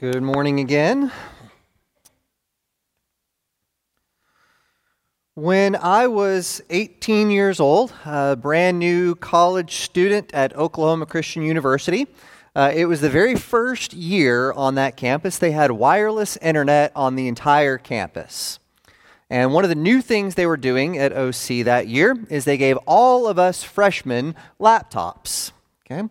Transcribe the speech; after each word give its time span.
Good 0.00 0.22
morning 0.22 0.60
again. 0.60 1.10
When 5.34 5.74
I 5.74 6.06
was 6.06 6.62
18 6.70 7.32
years 7.32 7.58
old, 7.58 7.92
a 8.04 8.36
brand 8.36 8.78
new 8.78 9.16
college 9.16 9.78
student 9.78 10.32
at 10.32 10.54
Oklahoma 10.54 11.04
Christian 11.04 11.42
University, 11.42 12.06
uh, 12.54 12.70
it 12.72 12.84
was 12.84 13.00
the 13.00 13.10
very 13.10 13.34
first 13.34 13.92
year 13.92 14.52
on 14.52 14.76
that 14.76 14.96
campus 14.96 15.36
they 15.36 15.50
had 15.50 15.72
wireless 15.72 16.36
internet 16.36 16.92
on 16.94 17.16
the 17.16 17.26
entire 17.26 17.76
campus. 17.76 18.60
And 19.28 19.52
one 19.52 19.64
of 19.64 19.68
the 19.68 19.74
new 19.74 20.00
things 20.00 20.36
they 20.36 20.46
were 20.46 20.56
doing 20.56 20.96
at 20.96 21.12
OC 21.12 21.64
that 21.64 21.88
year 21.88 22.16
is 22.30 22.44
they 22.44 22.56
gave 22.56 22.76
all 22.86 23.26
of 23.26 23.36
us 23.36 23.64
freshmen 23.64 24.36
laptops. 24.60 25.50
Okay? 25.90 26.02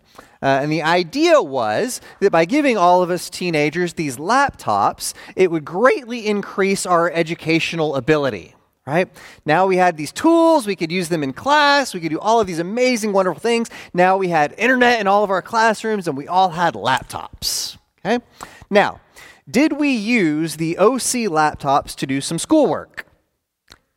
Uh, 0.42 0.46
and 0.62 0.72
the 0.72 0.82
idea 0.82 1.40
was 1.40 2.00
that 2.20 2.32
by 2.32 2.44
giving 2.44 2.76
all 2.76 3.02
of 3.02 3.10
us 3.10 3.30
teenagers 3.30 3.94
these 3.94 4.16
laptops, 4.16 5.14
it 5.36 5.50
would 5.50 5.64
greatly 5.64 6.26
increase 6.26 6.84
our 6.84 7.10
educational 7.10 7.94
ability. 7.94 8.54
Right? 8.86 9.10
Now 9.44 9.66
we 9.66 9.76
had 9.76 9.98
these 9.98 10.12
tools, 10.12 10.66
we 10.66 10.74
could 10.74 10.90
use 10.90 11.10
them 11.10 11.22
in 11.22 11.34
class, 11.34 11.92
we 11.92 12.00
could 12.00 12.10
do 12.10 12.18
all 12.18 12.40
of 12.40 12.46
these 12.46 12.58
amazing, 12.58 13.12
wonderful 13.12 13.40
things. 13.40 13.68
Now 13.92 14.16
we 14.16 14.28
had 14.28 14.54
internet 14.56 14.98
in 14.98 15.06
all 15.06 15.22
of 15.22 15.30
our 15.30 15.42
classrooms, 15.42 16.08
and 16.08 16.16
we 16.16 16.26
all 16.26 16.48
had 16.50 16.72
laptops. 16.72 17.76
Okay? 17.98 18.24
Now, 18.70 19.00
did 19.48 19.74
we 19.74 19.90
use 19.90 20.56
the 20.56 20.78
OC 20.78 21.28
laptops 21.28 21.94
to 21.96 22.06
do 22.06 22.22
some 22.22 22.38
schoolwork? 22.38 23.06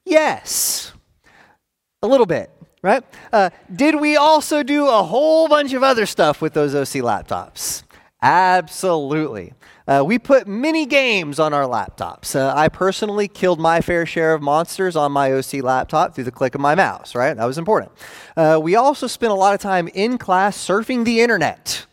Yes, 0.04 0.92
a 2.02 2.08
little 2.08 2.26
bit 2.26 2.52
right? 2.82 3.04
Uh, 3.32 3.50
did 3.74 4.00
we 4.00 4.16
also 4.18 4.64
do 4.64 4.88
a 4.88 5.04
whole 5.04 5.48
bunch 5.48 5.74
of 5.74 5.84
other 5.84 6.06
stuff 6.06 6.42
with 6.42 6.54
those 6.54 6.74
OC 6.76 7.04
laptops? 7.04 7.84
Absolutely. 8.22 9.54
Uh, 9.88 10.04
we 10.06 10.20
put 10.20 10.48
mini 10.48 10.86
games 10.86 11.40
on 11.40 11.54
our 11.54 11.64
laptops. 11.64 12.36
Uh, 12.36 12.54
I 12.56 12.70
personally 12.70 13.28
killed 13.28 13.60
my 13.60 13.82
fair 13.82 14.06
share 14.06 14.34
of 14.34 14.42
monsters 14.42 14.96
on 14.96 15.12
my 15.12 15.32
OC 15.34 15.56
laptop 15.56 16.14
through 16.14 16.26
the 16.26 16.32
click 16.32 16.54
of 16.56 16.62
my 16.62 16.76
mouse, 16.76 17.16
right? 17.16 17.36
That 17.36 17.46
was 17.46 17.58
important. 17.58 17.92
Uh, 18.38 18.60
we 18.62 18.76
also 18.76 19.08
spent 19.08 19.32
a 19.32 19.36
lot 19.36 19.56
of 19.56 19.60
time 19.60 19.88
in 19.90 20.18
class 20.18 20.56
surfing 20.56 21.04
the 21.04 21.22
internet. 21.22 21.88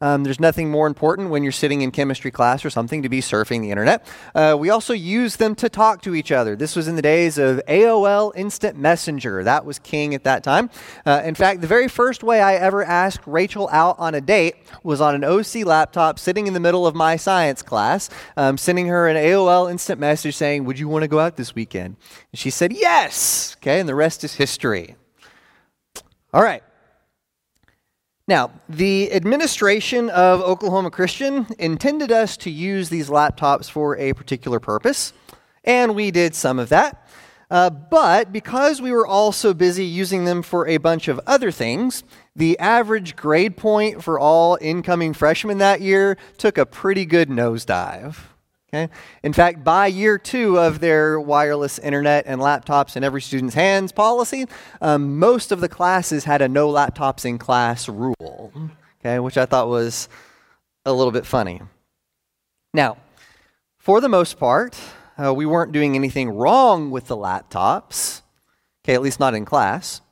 Um, 0.00 0.22
there's 0.22 0.38
nothing 0.38 0.70
more 0.70 0.86
important 0.86 1.30
when 1.30 1.42
you're 1.42 1.50
sitting 1.50 1.80
in 1.80 1.90
chemistry 1.90 2.30
class 2.30 2.64
or 2.64 2.70
something 2.70 3.02
to 3.02 3.08
be 3.08 3.20
surfing 3.20 3.62
the 3.62 3.72
internet. 3.72 4.06
Uh, 4.32 4.56
we 4.58 4.70
also 4.70 4.92
use 4.92 5.36
them 5.36 5.56
to 5.56 5.68
talk 5.68 6.02
to 6.02 6.14
each 6.14 6.30
other. 6.30 6.54
This 6.54 6.76
was 6.76 6.86
in 6.86 6.94
the 6.94 7.02
days 7.02 7.36
of 7.36 7.60
AOL 7.66 8.32
Instant 8.36 8.78
Messenger. 8.78 9.42
That 9.42 9.64
was 9.64 9.80
king 9.80 10.14
at 10.14 10.22
that 10.22 10.44
time. 10.44 10.70
Uh, 11.04 11.22
in 11.24 11.34
fact, 11.34 11.62
the 11.62 11.66
very 11.66 11.88
first 11.88 12.22
way 12.22 12.40
I 12.40 12.54
ever 12.54 12.84
asked 12.84 13.26
Rachel 13.26 13.68
out 13.72 13.98
on 13.98 14.14
a 14.14 14.20
date 14.20 14.54
was 14.84 15.00
on 15.00 15.16
an 15.16 15.24
OC 15.24 15.66
laptop 15.66 16.20
sitting 16.20 16.46
in 16.46 16.54
the 16.54 16.60
middle 16.60 16.86
of 16.86 16.94
my 16.94 17.16
science 17.16 17.62
class, 17.62 18.08
um, 18.36 18.56
sending 18.56 18.86
her 18.86 19.08
an 19.08 19.16
AOL 19.16 19.68
Instant 19.68 19.98
Message 19.98 20.36
saying, 20.36 20.64
Would 20.64 20.78
you 20.78 20.86
want 20.86 21.02
to 21.02 21.08
go 21.08 21.18
out 21.18 21.36
this 21.36 21.56
weekend? 21.56 21.96
And 22.30 22.38
she 22.38 22.50
said, 22.50 22.72
Yes. 22.72 23.56
Okay, 23.58 23.80
and 23.80 23.88
the 23.88 23.96
rest 23.96 24.22
is 24.22 24.34
history. 24.34 24.94
All 26.32 26.42
right. 26.42 26.62
Now, 28.28 28.50
the 28.68 29.10
administration 29.14 30.10
of 30.10 30.42
Oklahoma 30.42 30.90
Christian 30.90 31.46
intended 31.58 32.12
us 32.12 32.36
to 32.38 32.50
use 32.50 32.90
these 32.90 33.08
laptops 33.08 33.70
for 33.70 33.96
a 33.96 34.12
particular 34.12 34.60
purpose, 34.60 35.14
and 35.64 35.94
we 35.94 36.10
did 36.10 36.34
some 36.34 36.58
of 36.58 36.68
that. 36.68 37.08
Uh, 37.50 37.70
but 37.70 38.30
because 38.30 38.82
we 38.82 38.92
were 38.92 39.06
all 39.06 39.32
so 39.32 39.54
busy 39.54 39.86
using 39.86 40.26
them 40.26 40.42
for 40.42 40.68
a 40.68 40.76
bunch 40.76 41.08
of 41.08 41.18
other 41.26 41.50
things, 41.50 42.04
the 42.36 42.58
average 42.58 43.16
grade 43.16 43.56
point 43.56 44.04
for 44.04 44.20
all 44.20 44.58
incoming 44.60 45.14
freshmen 45.14 45.56
that 45.56 45.80
year 45.80 46.18
took 46.36 46.58
a 46.58 46.66
pretty 46.66 47.06
good 47.06 47.30
nosedive. 47.30 48.16
Okay? 48.72 48.92
In 49.22 49.32
fact, 49.32 49.64
by 49.64 49.86
year 49.86 50.18
two 50.18 50.58
of 50.58 50.80
their 50.80 51.18
wireless 51.18 51.78
internet 51.78 52.24
and 52.26 52.40
laptops 52.40 52.96
in 52.96 53.04
every 53.04 53.22
student's 53.22 53.54
hands 53.54 53.92
policy, 53.92 54.46
um, 54.82 55.18
most 55.18 55.52
of 55.52 55.60
the 55.60 55.68
classes 55.70 56.24
had 56.24 56.42
a 56.42 56.48
no 56.48 56.68
laptops 56.68 57.24
in 57.24 57.38
class 57.38 57.88
rule, 57.88 58.52
okay, 59.00 59.18
which 59.20 59.38
I 59.38 59.46
thought 59.46 59.68
was 59.68 60.08
a 60.84 60.92
little 60.92 61.12
bit 61.12 61.24
funny. 61.24 61.62
Now, 62.74 62.98
for 63.78 64.02
the 64.02 64.08
most 64.08 64.38
part, 64.38 64.78
uh, 65.16 65.32
we 65.32 65.46
weren't 65.46 65.72
doing 65.72 65.94
anything 65.94 66.28
wrong 66.28 66.90
with 66.90 67.06
the 67.06 67.16
laptops, 67.16 68.20
okay, 68.84 68.94
at 68.94 69.00
least 69.00 69.18
not 69.18 69.34
in 69.34 69.46
class, 69.46 70.02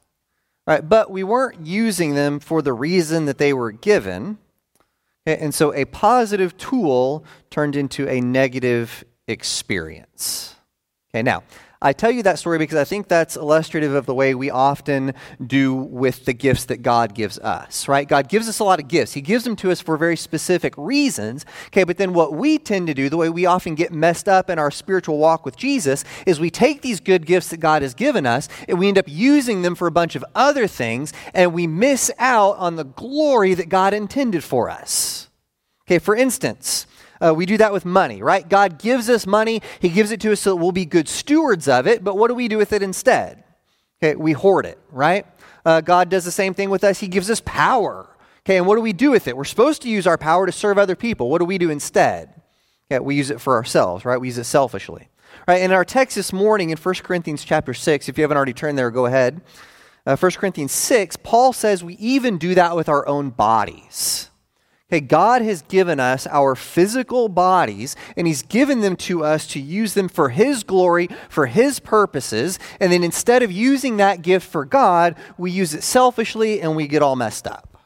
right? 0.66 0.86
But 0.86 1.10
we 1.10 1.22
weren't 1.22 1.66
using 1.66 2.14
them 2.14 2.40
for 2.40 2.62
the 2.62 2.72
reason 2.72 3.26
that 3.26 3.36
they 3.36 3.52
were 3.52 3.70
given. 3.70 4.38
And 5.26 5.52
so 5.52 5.74
a 5.74 5.84
positive 5.86 6.56
tool 6.56 7.24
turned 7.50 7.74
into 7.74 8.08
a 8.08 8.20
negative 8.20 9.04
experience. 9.26 10.54
Okay, 11.10 11.22
now, 11.22 11.42
I 11.86 11.92
tell 11.92 12.10
you 12.10 12.24
that 12.24 12.40
story 12.40 12.58
because 12.58 12.78
I 12.78 12.82
think 12.82 13.06
that's 13.06 13.36
illustrative 13.36 13.94
of 13.94 14.06
the 14.06 14.14
way 14.14 14.34
we 14.34 14.50
often 14.50 15.14
do 15.46 15.72
with 15.72 16.24
the 16.24 16.32
gifts 16.32 16.64
that 16.64 16.78
God 16.78 17.14
gives 17.14 17.38
us, 17.38 17.86
right? 17.86 18.08
God 18.08 18.28
gives 18.28 18.48
us 18.48 18.58
a 18.58 18.64
lot 18.64 18.80
of 18.80 18.88
gifts. 18.88 19.12
He 19.12 19.20
gives 19.20 19.44
them 19.44 19.54
to 19.54 19.70
us 19.70 19.80
for 19.80 19.96
very 19.96 20.16
specific 20.16 20.74
reasons, 20.76 21.46
okay? 21.68 21.84
But 21.84 21.96
then 21.96 22.12
what 22.12 22.32
we 22.32 22.58
tend 22.58 22.88
to 22.88 22.94
do, 22.94 23.08
the 23.08 23.16
way 23.16 23.30
we 23.30 23.46
often 23.46 23.76
get 23.76 23.92
messed 23.92 24.28
up 24.28 24.50
in 24.50 24.58
our 24.58 24.72
spiritual 24.72 25.18
walk 25.18 25.44
with 25.44 25.56
Jesus, 25.56 26.02
is 26.26 26.40
we 26.40 26.50
take 26.50 26.82
these 26.82 26.98
good 26.98 27.24
gifts 27.24 27.50
that 27.50 27.58
God 27.58 27.82
has 27.82 27.94
given 27.94 28.26
us 28.26 28.48
and 28.66 28.80
we 28.80 28.88
end 28.88 28.98
up 28.98 29.06
using 29.06 29.62
them 29.62 29.76
for 29.76 29.86
a 29.86 29.92
bunch 29.92 30.16
of 30.16 30.24
other 30.34 30.66
things 30.66 31.12
and 31.34 31.54
we 31.54 31.68
miss 31.68 32.10
out 32.18 32.56
on 32.56 32.74
the 32.74 32.84
glory 32.84 33.54
that 33.54 33.68
God 33.68 33.94
intended 33.94 34.42
for 34.42 34.68
us. 34.68 35.28
Okay, 35.86 36.00
for 36.00 36.16
instance, 36.16 36.88
uh, 37.20 37.34
we 37.34 37.46
do 37.46 37.56
that 37.58 37.72
with 37.72 37.84
money, 37.84 38.22
right? 38.22 38.48
God 38.48 38.78
gives 38.78 39.08
us 39.08 39.26
money, 39.26 39.62
He 39.80 39.88
gives 39.88 40.10
it 40.10 40.20
to 40.22 40.32
us 40.32 40.40
so 40.40 40.50
that 40.50 40.56
we'll 40.56 40.72
be 40.72 40.84
good 40.84 41.08
stewards 41.08 41.68
of 41.68 41.86
it, 41.86 42.04
but 42.04 42.16
what 42.16 42.28
do 42.28 42.34
we 42.34 42.48
do 42.48 42.58
with 42.58 42.72
it 42.72 42.82
instead? 42.82 43.44
Okay, 44.02 44.14
we 44.16 44.32
hoard 44.32 44.66
it, 44.66 44.78
right? 44.90 45.26
Uh, 45.64 45.80
God 45.80 46.08
does 46.08 46.24
the 46.24 46.30
same 46.30 46.54
thing 46.54 46.70
with 46.70 46.84
us, 46.84 47.00
He 47.00 47.08
gives 47.08 47.30
us 47.30 47.40
power. 47.44 48.08
Okay, 48.46 48.58
and 48.58 48.66
what 48.66 48.76
do 48.76 48.80
we 48.80 48.92
do 48.92 49.10
with 49.10 49.26
it? 49.26 49.36
We're 49.36 49.44
supposed 49.44 49.82
to 49.82 49.88
use 49.88 50.06
our 50.06 50.18
power 50.18 50.46
to 50.46 50.52
serve 50.52 50.78
other 50.78 50.94
people. 50.94 51.30
What 51.30 51.38
do 51.38 51.44
we 51.44 51.58
do 51.58 51.70
instead? 51.70 52.40
Okay, 52.90 53.00
we 53.00 53.16
use 53.16 53.30
it 53.30 53.40
for 53.40 53.54
ourselves, 53.54 54.04
right? 54.04 54.20
We 54.20 54.28
use 54.28 54.38
it 54.38 54.44
selfishly. 54.44 55.08
Right, 55.48 55.62
in 55.62 55.72
our 55.72 55.84
text 55.84 56.16
this 56.16 56.32
morning 56.32 56.70
in 56.70 56.76
1 56.76 56.94
Corinthians 56.96 57.44
chapter 57.44 57.74
6, 57.74 58.08
if 58.08 58.16
you 58.16 58.22
haven't 58.22 58.36
already 58.36 58.52
turned 58.52 58.78
there, 58.78 58.90
go 58.90 59.06
ahead. 59.06 59.40
Uh, 60.06 60.16
1 60.16 60.32
Corinthians 60.32 60.72
6, 60.72 61.16
Paul 61.16 61.52
says 61.52 61.82
we 61.82 61.94
even 61.94 62.38
do 62.38 62.54
that 62.54 62.76
with 62.76 62.88
our 62.88 63.06
own 63.08 63.30
bodies. 63.30 64.30
Okay, 64.88 65.00
God 65.00 65.42
has 65.42 65.62
given 65.62 65.98
us 65.98 66.28
our 66.28 66.54
physical 66.54 67.28
bodies, 67.28 67.96
and 68.16 68.26
He's 68.26 68.42
given 68.42 68.82
them 68.82 68.94
to 68.96 69.24
us 69.24 69.48
to 69.48 69.60
use 69.60 69.94
them 69.94 70.08
for 70.08 70.28
His 70.28 70.62
glory, 70.62 71.08
for 71.28 71.46
His 71.46 71.80
purposes. 71.80 72.60
And 72.78 72.92
then 72.92 73.02
instead 73.02 73.42
of 73.42 73.50
using 73.50 73.96
that 73.96 74.22
gift 74.22 74.48
for 74.48 74.64
God, 74.64 75.16
we 75.36 75.50
use 75.50 75.74
it 75.74 75.82
selfishly 75.82 76.60
and 76.60 76.76
we 76.76 76.86
get 76.86 77.02
all 77.02 77.16
messed 77.16 77.48
up. 77.48 77.76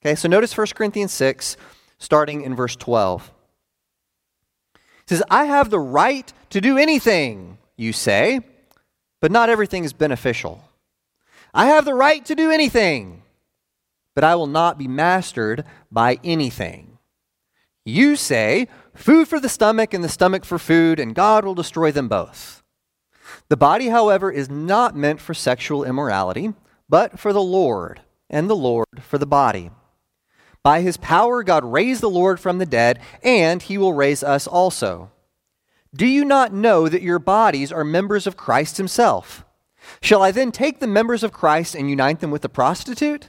Okay, 0.00 0.14
so 0.14 0.28
notice 0.28 0.56
1 0.56 0.68
Corinthians 0.74 1.12
6, 1.12 1.58
starting 1.98 2.40
in 2.40 2.54
verse 2.54 2.74
12. 2.76 3.30
It 4.74 4.80
says, 5.08 5.22
I 5.30 5.44
have 5.44 5.68
the 5.68 5.78
right 5.78 6.32
to 6.50 6.62
do 6.62 6.78
anything, 6.78 7.58
you 7.76 7.92
say, 7.92 8.40
but 9.20 9.30
not 9.30 9.50
everything 9.50 9.84
is 9.84 9.92
beneficial. 9.92 10.64
I 11.52 11.66
have 11.66 11.84
the 11.84 11.94
right 11.94 12.24
to 12.24 12.34
do 12.34 12.50
anything 12.50 13.22
but 14.16 14.24
I 14.24 14.34
will 14.34 14.46
not 14.46 14.78
be 14.78 14.88
mastered 14.88 15.62
by 15.92 16.18
anything. 16.24 16.96
You 17.84 18.16
say, 18.16 18.66
food 18.94 19.28
for 19.28 19.38
the 19.38 19.50
stomach 19.50 19.92
and 19.92 20.02
the 20.02 20.08
stomach 20.08 20.46
for 20.46 20.58
food, 20.58 20.98
and 20.98 21.14
God 21.14 21.44
will 21.44 21.54
destroy 21.54 21.92
them 21.92 22.08
both. 22.08 22.62
The 23.50 23.58
body, 23.58 23.88
however, 23.88 24.32
is 24.32 24.48
not 24.48 24.96
meant 24.96 25.20
for 25.20 25.34
sexual 25.34 25.84
immorality, 25.84 26.54
but 26.88 27.20
for 27.20 27.34
the 27.34 27.42
Lord, 27.42 28.00
and 28.30 28.48
the 28.48 28.56
Lord 28.56 28.86
for 29.02 29.18
the 29.18 29.26
body. 29.26 29.70
By 30.62 30.80
his 30.80 30.96
power, 30.96 31.42
God 31.42 31.64
raised 31.64 32.00
the 32.00 32.08
Lord 32.08 32.40
from 32.40 32.56
the 32.56 32.64
dead, 32.64 32.98
and 33.22 33.62
he 33.62 33.76
will 33.76 33.92
raise 33.92 34.22
us 34.22 34.46
also. 34.46 35.10
Do 35.94 36.06
you 36.06 36.24
not 36.24 36.54
know 36.54 36.88
that 36.88 37.02
your 37.02 37.18
bodies 37.18 37.70
are 37.70 37.84
members 37.84 38.26
of 38.26 38.36
Christ 38.36 38.78
himself? 38.78 39.44
Shall 40.00 40.22
I 40.22 40.30
then 40.30 40.52
take 40.52 40.80
the 40.80 40.86
members 40.86 41.22
of 41.22 41.32
Christ 41.34 41.74
and 41.74 41.90
unite 41.90 42.20
them 42.20 42.30
with 42.30 42.40
the 42.40 42.48
prostitute? 42.48 43.28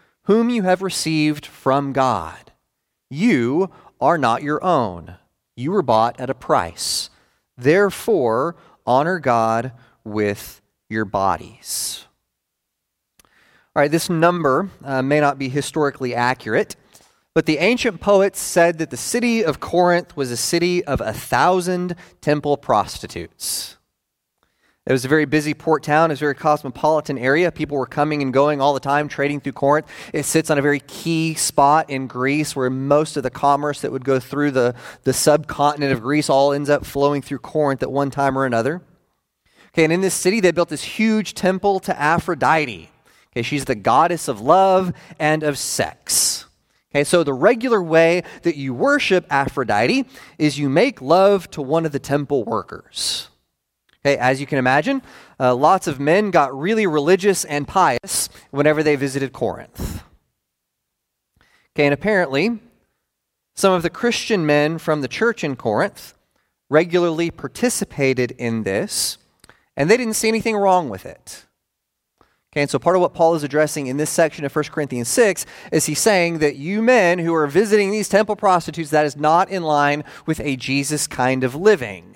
Whom 0.31 0.49
you 0.49 0.63
have 0.63 0.81
received 0.81 1.45
from 1.45 1.91
God. 1.91 2.53
You 3.09 3.69
are 3.99 4.17
not 4.17 4.41
your 4.41 4.63
own. 4.63 5.15
You 5.57 5.71
were 5.71 5.81
bought 5.81 6.17
at 6.21 6.29
a 6.29 6.33
price. 6.33 7.09
Therefore, 7.57 8.55
honor 8.85 9.19
God 9.19 9.73
with 10.05 10.61
your 10.89 11.03
bodies. 11.03 12.05
All 13.25 13.81
right, 13.81 13.91
this 13.91 14.09
number 14.09 14.69
uh, 14.85 15.01
may 15.01 15.19
not 15.19 15.37
be 15.37 15.49
historically 15.49 16.15
accurate, 16.15 16.77
but 17.35 17.45
the 17.45 17.57
ancient 17.57 17.99
poets 17.99 18.39
said 18.39 18.77
that 18.77 18.89
the 18.89 18.95
city 18.95 19.43
of 19.43 19.59
Corinth 19.59 20.15
was 20.15 20.31
a 20.31 20.37
city 20.37 20.81
of 20.85 21.01
a 21.01 21.11
thousand 21.11 21.93
temple 22.21 22.55
prostitutes. 22.55 23.75
It 24.87 24.91
was 24.91 25.05
a 25.05 25.07
very 25.07 25.25
busy 25.25 25.53
port 25.53 25.83
town. 25.83 26.09
It 26.09 26.13
was 26.13 26.19
a 26.19 26.25
very 26.25 26.35
cosmopolitan 26.35 27.19
area. 27.19 27.51
People 27.51 27.77
were 27.77 27.85
coming 27.85 28.23
and 28.23 28.33
going 28.33 28.59
all 28.59 28.73
the 28.73 28.79
time, 28.79 29.07
trading 29.07 29.39
through 29.39 29.51
Corinth. 29.51 29.85
It 30.11 30.23
sits 30.23 30.49
on 30.49 30.57
a 30.57 30.61
very 30.61 30.79
key 30.79 31.35
spot 31.35 31.91
in 31.91 32.07
Greece 32.07 32.55
where 32.55 32.69
most 32.71 33.15
of 33.15 33.21
the 33.21 33.29
commerce 33.29 33.81
that 33.81 33.91
would 33.91 34.03
go 34.03 34.19
through 34.19 34.51
the, 34.51 34.73
the 35.03 35.13
subcontinent 35.13 35.93
of 35.93 36.01
Greece 36.01 36.31
all 36.31 36.51
ends 36.51 36.67
up 36.67 36.83
flowing 36.83 37.21
through 37.21 37.39
Corinth 37.39 37.83
at 37.83 37.91
one 37.91 38.09
time 38.09 38.35
or 38.35 38.45
another. 38.45 38.81
Okay, 39.67 39.83
and 39.83 39.93
in 39.93 40.01
this 40.01 40.15
city, 40.15 40.39
they 40.39 40.51
built 40.51 40.69
this 40.69 40.83
huge 40.83 41.35
temple 41.35 41.79
to 41.81 41.97
Aphrodite. 41.97 42.89
Okay, 43.33 43.43
she's 43.43 43.65
the 43.65 43.75
goddess 43.75 44.27
of 44.27 44.41
love 44.41 44.93
and 45.19 45.43
of 45.43 45.59
sex. 45.59 46.45
Okay, 46.91 47.03
so 47.03 47.23
the 47.23 47.33
regular 47.33 47.83
way 47.83 48.23
that 48.41 48.57
you 48.57 48.73
worship 48.73 49.27
Aphrodite 49.29 50.05
is 50.39 50.57
you 50.57 50.69
make 50.69 51.01
love 51.01 51.49
to 51.51 51.61
one 51.61 51.85
of 51.85 51.91
the 51.91 51.99
temple 51.99 52.43
workers. 52.43 53.29
Okay, 54.03 54.17
as 54.17 54.41
you 54.41 54.47
can 54.47 54.57
imagine, 54.57 55.03
uh, 55.39 55.53
lots 55.53 55.85
of 55.85 55.99
men 55.99 56.31
got 56.31 56.57
really 56.57 56.87
religious 56.87 57.45
and 57.45 57.67
pious 57.67 58.29
whenever 58.49 58.81
they 58.81 58.95
visited 58.95 59.31
Corinth. 59.31 60.03
Okay, 61.75 61.85
and 61.85 61.93
apparently, 61.93 62.59
some 63.53 63.73
of 63.73 63.83
the 63.83 63.91
Christian 63.91 64.45
men 64.45 64.79
from 64.79 65.01
the 65.01 65.07
church 65.07 65.43
in 65.43 65.55
Corinth 65.55 66.15
regularly 66.67 67.29
participated 67.29 68.31
in 68.31 68.63
this, 68.63 69.19
and 69.77 69.89
they 69.89 69.97
didn't 69.97 70.15
see 70.15 70.29
anything 70.29 70.55
wrong 70.55 70.89
with 70.89 71.05
it. 71.05 71.45
Okay, 72.51 72.61
and 72.61 72.69
so 72.69 72.79
part 72.79 72.95
of 72.95 73.01
what 73.01 73.13
Paul 73.13 73.35
is 73.35 73.43
addressing 73.43 73.87
in 73.87 73.97
this 73.97 74.09
section 74.09 74.43
of 74.45 74.55
1 74.55 74.65
Corinthians 74.65 75.07
6 75.09 75.45
is 75.71 75.85
he's 75.85 75.99
saying 75.99 76.39
that 76.39 76.55
you 76.55 76.81
men 76.81 77.19
who 77.19 77.33
are 77.35 77.47
visiting 77.47 77.91
these 77.91 78.09
temple 78.09 78.35
prostitutes, 78.35 78.89
that 78.89 79.05
is 79.05 79.15
not 79.15 79.49
in 79.49 79.63
line 79.63 80.03
with 80.25 80.39
a 80.39 80.57
Jesus 80.57 81.07
kind 81.07 81.43
of 81.43 81.55
living. 81.55 82.10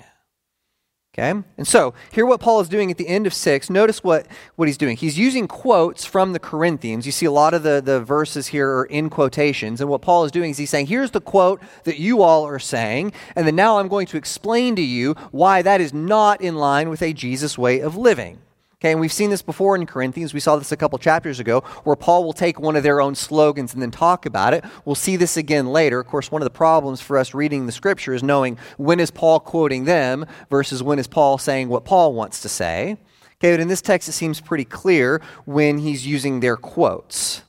Okay? 1.17 1.41
And 1.57 1.65
so, 1.65 1.93
here 2.11 2.25
what 2.25 2.41
Paul 2.41 2.59
is 2.59 2.67
doing 2.67 2.91
at 2.91 2.97
the 2.97 3.07
end 3.07 3.25
of 3.25 3.33
6, 3.33 3.69
notice 3.69 4.03
what, 4.03 4.27
what 4.57 4.67
he's 4.67 4.77
doing. 4.77 4.97
He's 4.97 5.17
using 5.17 5.47
quotes 5.47 6.03
from 6.03 6.33
the 6.33 6.39
Corinthians. 6.39 7.05
You 7.05 7.13
see 7.13 7.25
a 7.25 7.31
lot 7.31 7.53
of 7.53 7.63
the, 7.63 7.81
the 7.81 8.01
verses 8.01 8.47
here 8.47 8.69
are 8.69 8.85
in 8.85 9.09
quotations. 9.09 9.79
And 9.79 9.89
what 9.89 10.01
Paul 10.01 10.25
is 10.25 10.31
doing 10.31 10.51
is 10.51 10.57
he's 10.57 10.69
saying, 10.69 10.87
here's 10.87 11.11
the 11.11 11.21
quote 11.21 11.61
that 11.85 11.99
you 11.99 12.21
all 12.21 12.45
are 12.45 12.59
saying. 12.59 13.13
And 13.33 13.47
then 13.47 13.55
now 13.55 13.79
I'm 13.79 13.87
going 13.87 14.07
to 14.07 14.17
explain 14.17 14.75
to 14.75 14.81
you 14.81 15.13
why 15.31 15.61
that 15.61 15.79
is 15.79 15.93
not 15.93 16.41
in 16.41 16.55
line 16.55 16.89
with 16.89 17.01
a 17.01 17.13
Jesus 17.13 17.57
way 17.57 17.79
of 17.79 17.95
living. 17.95 18.41
Okay, 18.85 18.91
and 18.91 19.01
we've 19.01 19.11
seen 19.11 19.31
this 19.31 19.41
before 19.41 19.75
in 19.75 19.87
Corinthians. 19.87 20.31
We 20.31 20.39
saw 20.39 20.57
this 20.57 20.71
a 20.71 20.77
couple 20.77 20.99
chapters 20.99 21.39
ago, 21.39 21.61
where 21.85 21.95
Paul 21.95 22.23
will 22.23 22.33
take 22.33 22.59
one 22.59 22.75
of 22.75 22.83
their 22.83 23.01
own 23.01 23.15
slogans 23.15 23.73
and 23.73 23.81
then 23.81 23.89
talk 23.89 24.27
about 24.27 24.53
it. 24.53 24.63
We'll 24.85 24.93
see 24.93 25.15
this 25.15 25.37
again 25.37 25.65
later. 25.65 25.99
Of 25.99 26.05
course, 26.05 26.31
one 26.31 26.43
of 26.43 26.45
the 26.45 26.51
problems 26.51 27.01
for 27.01 27.17
us 27.17 27.33
reading 27.33 27.65
the 27.65 27.71
scripture 27.71 28.13
is 28.13 28.21
knowing 28.21 28.59
when 28.77 28.99
is 28.99 29.09
Paul 29.09 29.39
quoting 29.39 29.85
them 29.85 30.27
versus 30.51 30.83
when 30.83 30.99
is 30.99 31.07
Paul 31.07 31.39
saying 31.39 31.67
what 31.67 31.83
Paul 31.83 32.13
wants 32.13 32.41
to 32.41 32.47
say. 32.47 32.99
Okay, 33.37 33.53
but 33.53 33.59
in 33.59 33.69
this 33.69 33.81
text, 33.81 34.07
it 34.07 34.11
seems 34.11 34.39
pretty 34.39 34.65
clear 34.65 35.19
when 35.45 35.79
he's 35.79 36.05
using 36.05 36.41
their 36.41 36.55
quotes. 36.55 37.41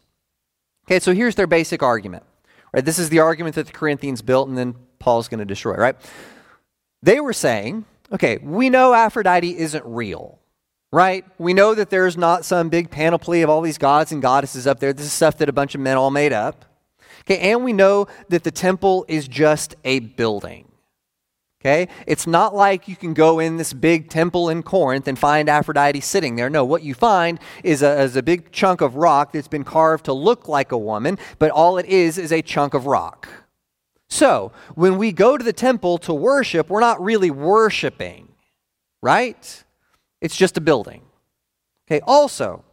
Okay, 0.86 1.00
so 1.00 1.12
here's 1.12 1.34
their 1.34 1.46
basic 1.46 1.82
argument. 1.82 2.24
Right, 2.72 2.82
this 2.82 2.98
is 2.98 3.10
the 3.10 3.18
argument 3.18 3.56
that 3.56 3.66
the 3.66 3.72
Corinthians 3.72 4.22
built, 4.22 4.48
and 4.48 4.56
then 4.56 4.74
Paul's 4.98 5.28
going 5.28 5.40
to 5.40 5.44
destroy. 5.44 5.74
Right? 5.74 5.96
They 7.02 7.20
were 7.20 7.34
saying, 7.34 7.84
okay, 8.10 8.38
we 8.38 8.70
know 8.70 8.94
Aphrodite 8.94 9.58
isn't 9.58 9.84
real 9.84 10.38
right? 10.96 11.26
We 11.36 11.52
know 11.52 11.74
that 11.74 11.90
there's 11.90 12.16
not 12.16 12.46
some 12.46 12.70
big 12.70 12.90
panoply 12.90 13.42
of 13.42 13.50
all 13.50 13.60
these 13.60 13.76
gods 13.76 14.12
and 14.12 14.22
goddesses 14.22 14.66
up 14.66 14.80
there. 14.80 14.94
This 14.94 15.04
is 15.04 15.12
stuff 15.12 15.36
that 15.36 15.48
a 15.50 15.52
bunch 15.52 15.74
of 15.74 15.80
men 15.82 15.98
all 15.98 16.10
made 16.10 16.32
up. 16.32 16.64
Okay, 17.20 17.50
and 17.50 17.62
we 17.62 17.74
know 17.74 18.06
that 18.30 18.44
the 18.44 18.50
temple 18.50 19.04
is 19.06 19.28
just 19.28 19.74
a 19.84 19.98
building. 19.98 20.72
Okay? 21.60 21.88
It's 22.06 22.26
not 22.26 22.54
like 22.54 22.88
you 22.88 22.96
can 22.96 23.12
go 23.12 23.40
in 23.40 23.58
this 23.58 23.74
big 23.74 24.08
temple 24.08 24.48
in 24.48 24.62
Corinth 24.62 25.06
and 25.06 25.18
find 25.18 25.50
Aphrodite 25.50 26.00
sitting 26.00 26.36
there. 26.36 26.48
No, 26.48 26.64
what 26.64 26.82
you 26.82 26.94
find 26.94 27.40
is 27.62 27.82
a, 27.82 28.00
is 28.00 28.16
a 28.16 28.22
big 28.22 28.50
chunk 28.50 28.80
of 28.80 28.96
rock 28.96 29.32
that's 29.32 29.48
been 29.48 29.64
carved 29.64 30.06
to 30.06 30.14
look 30.14 30.48
like 30.48 30.72
a 30.72 30.78
woman, 30.78 31.18
but 31.38 31.50
all 31.50 31.76
it 31.76 31.84
is 31.84 32.16
is 32.16 32.32
a 32.32 32.40
chunk 32.40 32.72
of 32.72 32.86
rock. 32.86 33.28
So, 34.08 34.50
when 34.74 34.96
we 34.96 35.12
go 35.12 35.36
to 35.36 35.44
the 35.44 35.52
temple 35.52 35.98
to 35.98 36.14
worship, 36.14 36.70
we're 36.70 36.80
not 36.80 37.02
really 37.02 37.30
worshiping, 37.30 38.28
right? 39.02 39.64
It's 40.20 40.36
just 40.36 40.56
a 40.56 40.60
building. 40.60 41.02
Okay, 41.86 42.00
also, 42.06 42.64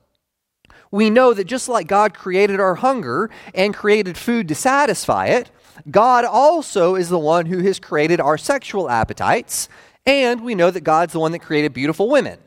we 0.92 1.10
know 1.10 1.34
that 1.34 1.46
just 1.46 1.68
like 1.68 1.88
God 1.88 2.14
created 2.14 2.60
our 2.60 2.76
hunger 2.76 3.30
and 3.54 3.74
created 3.74 4.18
food 4.18 4.48
to 4.48 4.56
satisfy 4.56 5.28
it, 5.28 5.50
God 5.90 6.24
also 6.24 6.96
is 6.96 7.10
the 7.10 7.20
one 7.20 7.48
who 7.48 7.60
has 7.60 7.80
created 7.80 8.20
our 8.20 8.38
sexual 8.38 8.90
appetites, 8.90 9.70
and 10.06 10.42
we 10.42 10.56
know 10.56 10.72
that 10.72 10.82
God's 10.82 11.14
the 11.14 11.20
one 11.20 11.32
that 11.32 11.40
created 11.40 11.74
beautiful 11.74 12.10
women, 12.10 12.38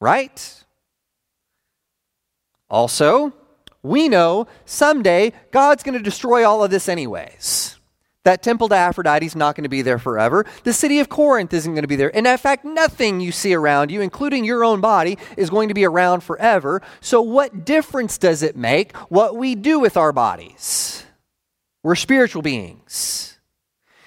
right? 0.00 0.64
Also, 2.68 3.32
we 3.82 4.08
know 4.08 4.46
someday 4.64 5.32
God's 5.50 5.82
going 5.82 5.96
to 5.96 6.04
destroy 6.04 6.46
all 6.46 6.62
of 6.62 6.70
this 6.70 6.88
anyways. 6.88 7.79
That 8.24 8.42
temple 8.42 8.68
to 8.68 8.74
Aphrodite 8.74 9.24
is 9.24 9.34
not 9.34 9.56
going 9.56 9.62
to 9.62 9.70
be 9.70 9.80
there 9.80 9.98
forever. 9.98 10.44
The 10.64 10.74
city 10.74 11.00
of 11.00 11.08
Corinth 11.08 11.54
isn't 11.54 11.72
going 11.72 11.84
to 11.84 11.88
be 11.88 11.96
there. 11.96 12.14
And 12.14 12.26
in 12.26 12.36
fact, 12.36 12.66
nothing 12.66 13.20
you 13.20 13.32
see 13.32 13.54
around 13.54 13.90
you, 13.90 14.02
including 14.02 14.44
your 14.44 14.62
own 14.62 14.82
body, 14.82 15.16
is 15.38 15.48
going 15.48 15.68
to 15.68 15.74
be 15.74 15.86
around 15.86 16.20
forever. 16.22 16.82
So, 17.00 17.22
what 17.22 17.64
difference 17.64 18.18
does 18.18 18.42
it 18.42 18.56
make 18.56 18.94
what 19.08 19.36
we 19.36 19.54
do 19.54 19.80
with 19.80 19.96
our 19.96 20.12
bodies? 20.12 21.06
We're 21.82 21.94
spiritual 21.94 22.42
beings. 22.42 23.38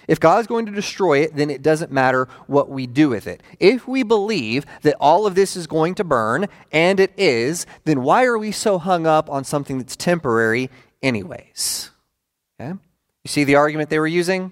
If 0.08 0.20
God's 0.20 0.48
going 0.48 0.66
to 0.68 0.72
destroy 0.72 1.20
it, 1.20 1.36
then 1.36 1.50
it 1.50 1.64
doesn't 1.64 1.92
matter 1.92 2.28
what 2.46 2.70
we 2.70 2.86
do 2.86 3.10
with 3.10 3.26
it. 3.26 3.42
If 3.60 3.88
we 3.88 4.04
believe 4.04 4.66
that 4.82 4.96
all 5.00 5.26
of 5.26 5.34
this 5.34 5.56
is 5.56 5.66
going 5.66 5.96
to 5.96 6.04
burn, 6.04 6.48
and 6.72 7.00
it 7.00 7.14
is, 7.18 7.66
then 7.86 8.04
why 8.04 8.26
are 8.26 8.38
we 8.38 8.52
so 8.52 8.78
hung 8.78 9.08
up 9.08 9.30
on 9.30 9.44
something 9.44 9.78
that's 9.78 9.96
temporary, 9.96 10.70
anyways? 11.02 11.90
Okay? 12.60 12.78
You 13.24 13.30
see 13.30 13.44
the 13.44 13.56
argument 13.56 13.90
they 13.90 14.00
were 14.00 14.08
using? 14.08 14.52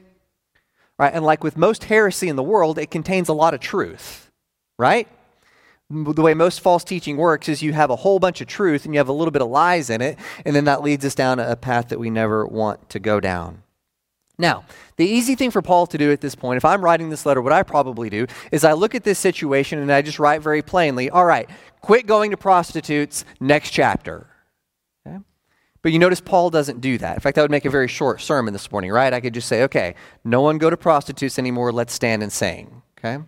Right? 0.97 1.13
And 1.13 1.25
like 1.25 1.43
with 1.43 1.57
most 1.57 1.85
heresy 1.85 2.29
in 2.29 2.35
the 2.35 2.43
world, 2.43 2.77
it 2.77 2.91
contains 2.91 3.27
a 3.27 3.33
lot 3.33 3.53
of 3.53 3.59
truth, 3.59 4.31
right? 4.77 5.07
The 5.89 6.21
way 6.21 6.33
most 6.33 6.61
false 6.61 6.85
teaching 6.85 7.17
works 7.17 7.49
is 7.49 7.61
you 7.61 7.73
have 7.73 7.89
a 7.89 7.97
whole 7.97 8.19
bunch 8.19 8.39
of 8.39 8.47
truth 8.47 8.85
and 8.85 8.93
you 8.93 8.99
have 8.99 9.09
a 9.09 9.13
little 9.13 9.31
bit 9.31 9.41
of 9.41 9.49
lies 9.49 9.89
in 9.89 9.99
it, 9.99 10.17
and 10.45 10.55
then 10.55 10.63
that 10.65 10.83
leads 10.83 11.03
us 11.03 11.15
down 11.15 11.39
a 11.39 11.55
path 11.57 11.89
that 11.89 11.99
we 11.99 12.09
never 12.09 12.45
want 12.45 12.89
to 12.91 12.99
go 12.99 13.19
down. 13.19 13.63
Now, 14.37 14.63
the 14.95 15.05
easy 15.05 15.35
thing 15.35 15.51
for 15.51 15.61
Paul 15.61 15.85
to 15.87 15.97
do 15.97 16.11
at 16.11 16.21
this 16.21 16.33
point, 16.33 16.57
if 16.57 16.65
I'm 16.65 16.83
writing 16.83 17.09
this 17.09 17.25
letter, 17.25 17.41
what 17.41 17.51
I 17.51 17.63
probably 17.63 18.09
do 18.09 18.25
is 18.51 18.63
I 18.63 18.71
look 18.73 18.95
at 18.95 19.03
this 19.03 19.19
situation 19.19 19.79
and 19.79 19.91
I 19.91 20.01
just 20.01 20.17
write 20.17 20.41
very 20.41 20.61
plainly, 20.61 21.09
all 21.09 21.25
right, 21.25 21.49
quit 21.81 22.07
going 22.07 22.31
to 22.31 22.37
prostitutes, 22.37 23.25
next 23.41 23.71
chapter. 23.71 24.27
But 25.81 25.91
you 25.91 25.99
notice 25.99 26.21
Paul 26.21 26.51
doesn't 26.51 26.81
do 26.81 26.97
that. 26.99 27.15
In 27.15 27.19
fact, 27.19 27.35
that 27.35 27.41
would 27.41 27.51
make 27.51 27.65
a 27.65 27.69
very 27.69 27.87
short 27.87 28.21
sermon 28.21 28.53
this 28.53 28.71
morning, 28.71 28.91
right? 28.91 29.13
I 29.13 29.19
could 29.19 29.33
just 29.33 29.47
say, 29.47 29.63
okay, 29.63 29.95
no 30.23 30.41
one 30.41 30.57
go 30.57 30.69
to 30.69 30.77
prostitutes 30.77 31.39
anymore. 31.39 31.71
Let's 31.71 31.93
stand 31.93 32.21
and 32.21 32.31
sing. 32.31 32.83
Okay? 32.97 33.23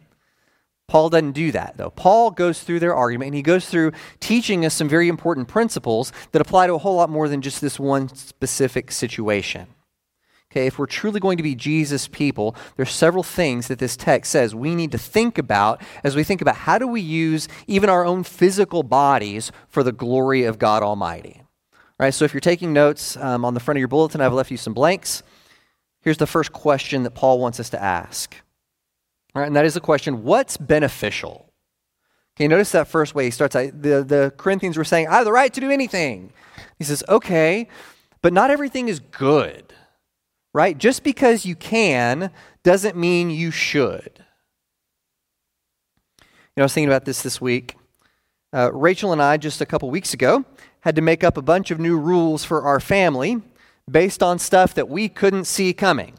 Paul 0.87 1.09
doesn't 1.09 1.31
do 1.31 1.51
that, 1.53 1.77
though. 1.77 1.89
Paul 1.89 2.29
goes 2.29 2.61
through 2.61 2.79
their 2.79 2.93
argument 2.93 3.29
and 3.29 3.35
he 3.35 3.41
goes 3.41 3.67
through 3.67 3.93
teaching 4.19 4.65
us 4.65 4.75
some 4.75 4.89
very 4.89 5.07
important 5.07 5.47
principles 5.47 6.11
that 6.31 6.41
apply 6.41 6.67
to 6.67 6.73
a 6.73 6.77
whole 6.77 6.95
lot 6.95 7.09
more 7.09 7.27
than 7.27 7.41
just 7.41 7.61
this 7.61 7.79
one 7.79 8.13
specific 8.13 8.91
situation. 8.91 9.67
Okay, 10.51 10.67
if 10.67 10.77
we're 10.77 10.85
truly 10.85 11.19
going 11.19 11.37
to 11.37 11.43
be 11.43 11.55
Jesus 11.55 12.07
people, 12.07 12.55
there's 12.75 12.91
several 12.91 13.23
things 13.23 13.69
that 13.69 13.79
this 13.79 13.97
text 13.97 14.31
says 14.31 14.53
we 14.53 14.75
need 14.75 14.91
to 14.91 14.99
think 14.99 15.39
about 15.39 15.81
as 16.03 16.15
we 16.15 16.23
think 16.23 16.41
about 16.41 16.57
how 16.57 16.77
do 16.77 16.87
we 16.87 17.01
use 17.01 17.47
even 17.65 17.89
our 17.89 18.05
own 18.05 18.23
physical 18.23 18.83
bodies 18.83 19.51
for 19.67 19.81
the 19.81 19.91
glory 19.91 20.43
of 20.43 20.59
God 20.59 20.83
Almighty. 20.83 21.42
Right, 21.99 22.13
so 22.13 22.25
if 22.25 22.33
you're 22.33 22.41
taking 22.41 22.73
notes 22.73 23.15
um, 23.17 23.45
on 23.45 23.53
the 23.53 23.59
front 23.59 23.77
of 23.77 23.79
your 23.79 23.87
bulletin, 23.87 24.19
I've 24.19 24.33
left 24.33 24.51
you 24.51 24.57
some 24.57 24.73
blanks. 24.73 25.23
Here's 26.01 26.17
the 26.17 26.27
first 26.27 26.51
question 26.51 27.03
that 27.03 27.11
Paul 27.11 27.39
wants 27.39 27.59
us 27.59 27.69
to 27.69 27.81
ask. 27.81 28.35
All 29.35 29.41
right, 29.41 29.47
and 29.47 29.55
that 29.55 29.65
is 29.65 29.75
the 29.75 29.79
question 29.79 30.23
what's 30.23 30.57
beneficial? 30.57 31.53
Okay, 32.35 32.47
notice 32.47 32.71
that 32.71 32.87
first 32.87 33.13
way 33.13 33.25
he 33.25 33.31
starts. 33.31 33.53
The, 33.53 33.71
the 33.71 34.33
Corinthians 34.37 34.75
were 34.75 34.83
saying, 34.83 35.07
I 35.07 35.17
have 35.17 35.25
the 35.25 35.31
right 35.31 35.53
to 35.53 35.61
do 35.61 35.69
anything. 35.69 36.33
He 36.79 36.83
says, 36.83 37.03
okay, 37.07 37.67
but 38.21 38.33
not 38.33 38.49
everything 38.49 38.89
is 38.89 38.99
good, 38.99 39.73
right? 40.53 40.77
Just 40.77 41.03
because 41.03 41.45
you 41.45 41.55
can 41.55 42.31
doesn't 42.63 42.97
mean 42.97 43.29
you 43.29 43.51
should. 43.51 44.23
You 46.19 46.57
know, 46.57 46.63
I 46.63 46.65
was 46.65 46.73
thinking 46.73 46.89
about 46.89 47.05
this 47.05 47.21
this 47.21 47.39
week. 47.39 47.75
Uh, 48.51 48.71
Rachel 48.73 49.11
and 49.13 49.21
I, 49.21 49.37
just 49.37 49.61
a 49.61 49.65
couple 49.65 49.89
weeks 49.89 50.13
ago, 50.13 50.45
had 50.83 50.95
to 50.95 51.01
make 51.01 51.23
up 51.23 51.37
a 51.37 51.41
bunch 51.41 51.71
of 51.71 51.79
new 51.79 51.97
rules 51.97 52.43
for 52.43 52.61
our 52.61 52.79
family 52.79 53.41
based 53.89 54.21
on 54.21 54.39
stuff 54.39 54.73
that 54.73 54.89
we 54.89 55.09
couldn't 55.09 55.45
see 55.45 55.73
coming. 55.73 56.13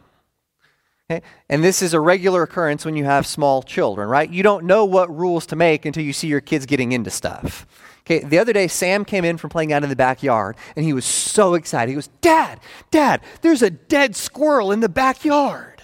Okay? 1.11 1.25
And 1.51 1.63
this 1.63 1.83
is 1.83 1.93
a 1.93 2.01
regular 2.01 2.43
occurrence 2.43 2.85
when 2.85 2.97
you 2.97 3.05
have 3.05 3.27
small 3.27 3.63
children, 3.63 4.09
right? 4.09 4.31
You 4.31 4.43
don't 4.43 4.65
know 4.65 4.85
what 4.85 5.15
rules 5.15 5.47
to 5.47 5.57
make 5.57 5.85
until 5.85 6.03
you 6.03 6.15
see 6.15 6.29
your 6.29 6.41
kids 6.41 6.65
getting 6.67 6.93
into 6.93 7.11
stuff. 7.11 7.67
Okay, 8.07 8.21
the 8.21 8.39
other 8.39 8.53
day, 8.53 8.69
Sam 8.69 9.05
came 9.05 9.25
in 9.25 9.39
from 9.39 9.49
playing 9.49 9.73
out 9.73 9.83
in 9.83 9.89
the 9.89 9.97
backyard, 9.97 10.57
and 10.77 10.85
he 10.85 10.93
was 10.93 11.07
so 11.07 11.55
excited. 11.55 11.91
He 11.91 11.95
goes, 11.95 12.09
Dad, 12.21 12.61
Dad, 12.91 13.23
there's 13.41 13.63
a 13.63 13.71
dead 13.71 14.15
squirrel 14.15 14.73
in 14.73 14.81
the 14.81 14.91
backyard. 14.91 15.81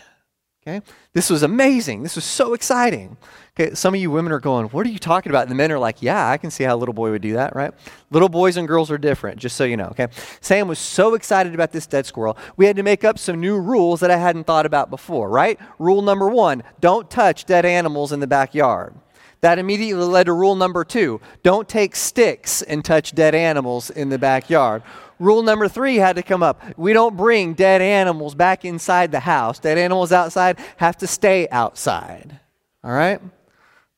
Okay, 0.62 0.84
this 1.14 1.30
was 1.30 1.42
amazing. 1.42 2.02
This 2.02 2.16
was 2.16 2.26
so 2.26 2.52
exciting. 2.52 3.16
Okay, 3.58 3.74
some 3.74 3.94
of 3.94 4.00
you 4.00 4.10
women 4.10 4.32
are 4.32 4.40
going, 4.40 4.66
What 4.66 4.86
are 4.86 4.90
you 4.90 4.98
talking 4.98 5.30
about? 5.30 5.42
And 5.42 5.50
the 5.50 5.54
men 5.56 5.72
are 5.72 5.78
like, 5.78 6.02
Yeah, 6.02 6.28
I 6.28 6.36
can 6.36 6.50
see 6.50 6.64
how 6.64 6.74
a 6.74 6.78
little 6.78 6.94
boy 6.94 7.10
would 7.10 7.22
do 7.22 7.34
that, 7.34 7.54
right? 7.54 7.72
Little 8.10 8.28
boys 8.28 8.56
and 8.56 8.68
girls 8.68 8.90
are 8.90 8.98
different, 8.98 9.38
just 9.38 9.56
so 9.56 9.64
you 9.64 9.76
know, 9.76 9.86
okay? 9.86 10.08
Sam 10.40 10.68
was 10.68 10.78
so 10.78 11.14
excited 11.14 11.54
about 11.54 11.72
this 11.72 11.86
dead 11.86 12.06
squirrel, 12.06 12.36
we 12.56 12.66
had 12.66 12.76
to 12.76 12.82
make 12.82 13.04
up 13.04 13.18
some 13.18 13.40
new 13.40 13.58
rules 13.58 14.00
that 14.00 14.10
I 14.10 14.16
hadn't 14.16 14.44
thought 14.44 14.66
about 14.66 14.90
before, 14.90 15.28
right? 15.28 15.58
Rule 15.78 16.02
number 16.02 16.28
one 16.28 16.62
don't 16.80 17.10
touch 17.10 17.44
dead 17.44 17.64
animals 17.64 18.12
in 18.12 18.20
the 18.20 18.26
backyard. 18.26 18.94
That 19.40 19.58
immediately 19.58 20.04
led 20.04 20.24
to 20.24 20.32
rule 20.32 20.54
number 20.54 20.84
two 20.84 21.20
don't 21.42 21.68
take 21.68 21.96
sticks 21.96 22.62
and 22.62 22.84
touch 22.84 23.14
dead 23.14 23.34
animals 23.34 23.90
in 23.90 24.10
the 24.10 24.18
backyard. 24.18 24.82
Rule 25.18 25.42
number 25.42 25.68
three 25.68 25.96
had 25.96 26.16
to 26.16 26.22
come 26.22 26.42
up. 26.42 26.62
We 26.78 26.92
don't 26.92 27.16
bring 27.16 27.54
dead 27.54 27.82
animals 27.82 28.34
back 28.34 28.64
inside 28.64 29.12
the 29.12 29.20
house. 29.20 29.58
Dead 29.58 29.76
animals 29.76 30.12
outside 30.12 30.58
have 30.78 30.96
to 30.98 31.06
stay 31.06 31.46
outside. 31.50 32.40
All 32.82 32.92
right? 32.92 33.20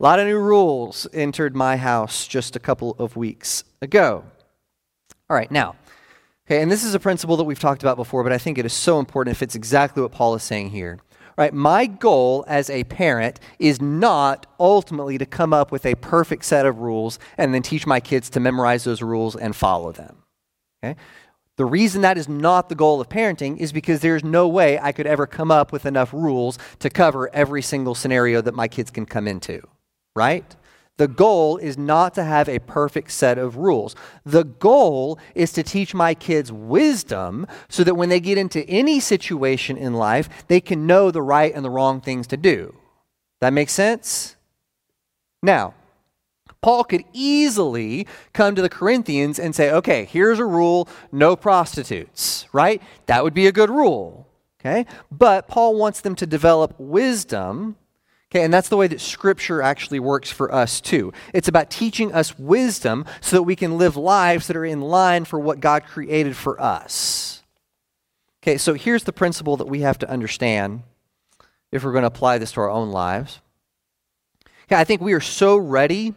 A 0.02 0.04
lot 0.04 0.18
of 0.18 0.26
new 0.26 0.38
rules 0.40 1.06
entered 1.12 1.54
my 1.54 1.76
house 1.76 2.26
just 2.26 2.56
a 2.56 2.58
couple 2.58 2.96
of 2.98 3.14
weeks 3.14 3.62
ago. 3.80 4.24
All 5.30 5.36
right, 5.36 5.48
now, 5.48 5.76
okay, 6.44 6.60
and 6.60 6.72
this 6.72 6.82
is 6.82 6.96
a 6.96 6.98
principle 6.98 7.36
that 7.36 7.44
we've 7.44 7.60
talked 7.60 7.84
about 7.84 7.96
before, 7.96 8.24
but 8.24 8.32
I 8.32 8.38
think 8.38 8.58
it 8.58 8.66
is 8.66 8.72
so 8.72 8.98
important 8.98 9.36
if 9.36 9.44
it's 9.44 9.54
exactly 9.54 10.02
what 10.02 10.10
Paul 10.10 10.34
is 10.34 10.42
saying 10.42 10.70
here. 10.70 10.98
Right? 11.38 11.54
My 11.54 11.86
goal 11.86 12.44
as 12.48 12.68
a 12.68 12.82
parent 12.82 13.38
is 13.60 13.80
not 13.80 14.44
ultimately 14.58 15.18
to 15.18 15.24
come 15.24 15.52
up 15.52 15.70
with 15.70 15.86
a 15.86 15.94
perfect 15.94 16.46
set 16.46 16.66
of 16.66 16.80
rules 16.80 17.20
and 17.38 17.54
then 17.54 17.62
teach 17.62 17.86
my 17.86 18.00
kids 18.00 18.28
to 18.30 18.40
memorize 18.40 18.82
those 18.82 19.02
rules 19.02 19.36
and 19.36 19.54
follow 19.54 19.92
them. 19.92 20.16
Okay? 20.82 20.98
The 21.58 21.64
reason 21.64 22.02
that 22.02 22.18
is 22.18 22.28
not 22.28 22.68
the 22.68 22.74
goal 22.74 23.00
of 23.00 23.08
parenting 23.08 23.56
is 23.58 23.72
because 23.72 24.00
there's 24.00 24.24
no 24.24 24.48
way 24.48 24.80
I 24.80 24.90
could 24.90 25.06
ever 25.06 25.28
come 25.28 25.52
up 25.52 25.70
with 25.70 25.86
enough 25.86 26.12
rules 26.12 26.58
to 26.80 26.90
cover 26.90 27.32
every 27.32 27.62
single 27.62 27.94
scenario 27.94 28.40
that 28.40 28.54
my 28.54 28.66
kids 28.66 28.90
can 28.90 29.06
come 29.06 29.28
into. 29.28 29.62
Right? 30.14 30.56
The 30.98 31.08
goal 31.08 31.56
is 31.56 31.78
not 31.78 32.14
to 32.14 32.24
have 32.24 32.48
a 32.48 32.58
perfect 32.58 33.10
set 33.10 33.38
of 33.38 33.56
rules. 33.56 33.96
The 34.24 34.44
goal 34.44 35.18
is 35.34 35.52
to 35.54 35.62
teach 35.62 35.94
my 35.94 36.14
kids 36.14 36.52
wisdom 36.52 37.46
so 37.68 37.82
that 37.82 37.94
when 37.94 38.08
they 38.08 38.20
get 38.20 38.38
into 38.38 38.64
any 38.68 39.00
situation 39.00 39.76
in 39.76 39.94
life, 39.94 40.28
they 40.48 40.60
can 40.60 40.86
know 40.86 41.10
the 41.10 41.22
right 41.22 41.52
and 41.54 41.64
the 41.64 41.70
wrong 41.70 42.00
things 42.00 42.26
to 42.28 42.36
do. 42.36 42.74
That 43.40 43.52
makes 43.52 43.72
sense? 43.72 44.36
Now, 45.42 45.74
Paul 46.60 46.84
could 46.84 47.04
easily 47.12 48.06
come 48.32 48.54
to 48.54 48.62
the 48.62 48.68
Corinthians 48.68 49.38
and 49.40 49.54
say, 49.54 49.72
okay, 49.72 50.04
here's 50.04 50.38
a 50.38 50.46
rule 50.46 50.88
no 51.10 51.34
prostitutes, 51.34 52.46
right? 52.52 52.80
That 53.06 53.24
would 53.24 53.34
be 53.34 53.48
a 53.48 53.52
good 53.52 53.70
rule, 53.70 54.28
okay? 54.60 54.86
But 55.10 55.48
Paul 55.48 55.74
wants 55.74 56.00
them 56.00 56.14
to 56.14 56.26
develop 56.26 56.78
wisdom 56.78 57.76
Okay, 58.32 58.44
and 58.44 58.54
that's 58.54 58.70
the 58.70 58.78
way 58.78 58.86
that 58.86 59.02
Scripture 59.02 59.60
actually 59.60 60.00
works 60.00 60.30
for 60.30 60.54
us 60.54 60.80
too. 60.80 61.12
It's 61.34 61.48
about 61.48 61.68
teaching 61.68 62.14
us 62.14 62.38
wisdom 62.38 63.04
so 63.20 63.36
that 63.36 63.42
we 63.42 63.54
can 63.54 63.76
live 63.76 63.94
lives 63.94 64.46
that 64.46 64.56
are 64.56 64.64
in 64.64 64.80
line 64.80 65.26
for 65.26 65.38
what 65.38 65.60
God 65.60 65.84
created 65.84 66.34
for 66.34 66.58
us. 66.58 67.42
Okay, 68.42 68.56
so 68.56 68.72
here's 68.72 69.04
the 69.04 69.12
principle 69.12 69.58
that 69.58 69.68
we 69.68 69.82
have 69.82 69.98
to 69.98 70.08
understand 70.08 70.82
if 71.70 71.84
we're 71.84 71.92
going 71.92 72.04
to 72.04 72.08
apply 72.08 72.38
this 72.38 72.52
to 72.52 72.60
our 72.60 72.70
own 72.70 72.90
lives. 72.90 73.42
Okay, 74.64 74.76
I 74.76 74.84
think 74.84 75.02
we 75.02 75.12
are 75.12 75.20
so 75.20 75.58
ready 75.58 76.14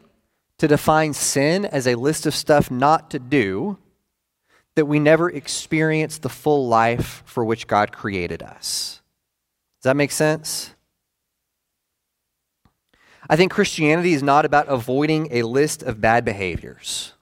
to 0.60 0.70
define 0.70 1.14
sin 1.14 1.66
as 1.66 1.86
a 1.86 1.96
list 1.96 2.26
of 2.26 2.34
stuff 2.34 2.72
not 2.72 3.12
to 3.12 3.20
do 3.20 3.78
that 4.76 4.86
we 4.86 5.00
never 5.00 5.30
experience 5.30 6.18
the 6.18 6.30
full 6.30 6.66
life 6.70 7.24
for 7.26 7.44
which 7.44 7.68
God 7.68 7.92
created 7.92 8.42
us. 8.42 9.02
Does 9.82 9.90
that 9.90 9.98
make 9.98 10.12
sense? 10.12 10.75
I 13.30 13.36
think 13.36 13.52
Christianity 13.52 14.14
is 14.14 14.24
not 14.24 14.46
about 14.46 14.68
avoiding 14.68 15.30
a 15.32 15.44
list 15.44 15.84
of 15.84 16.02
bad 16.02 16.26
behaviors. 16.26 17.14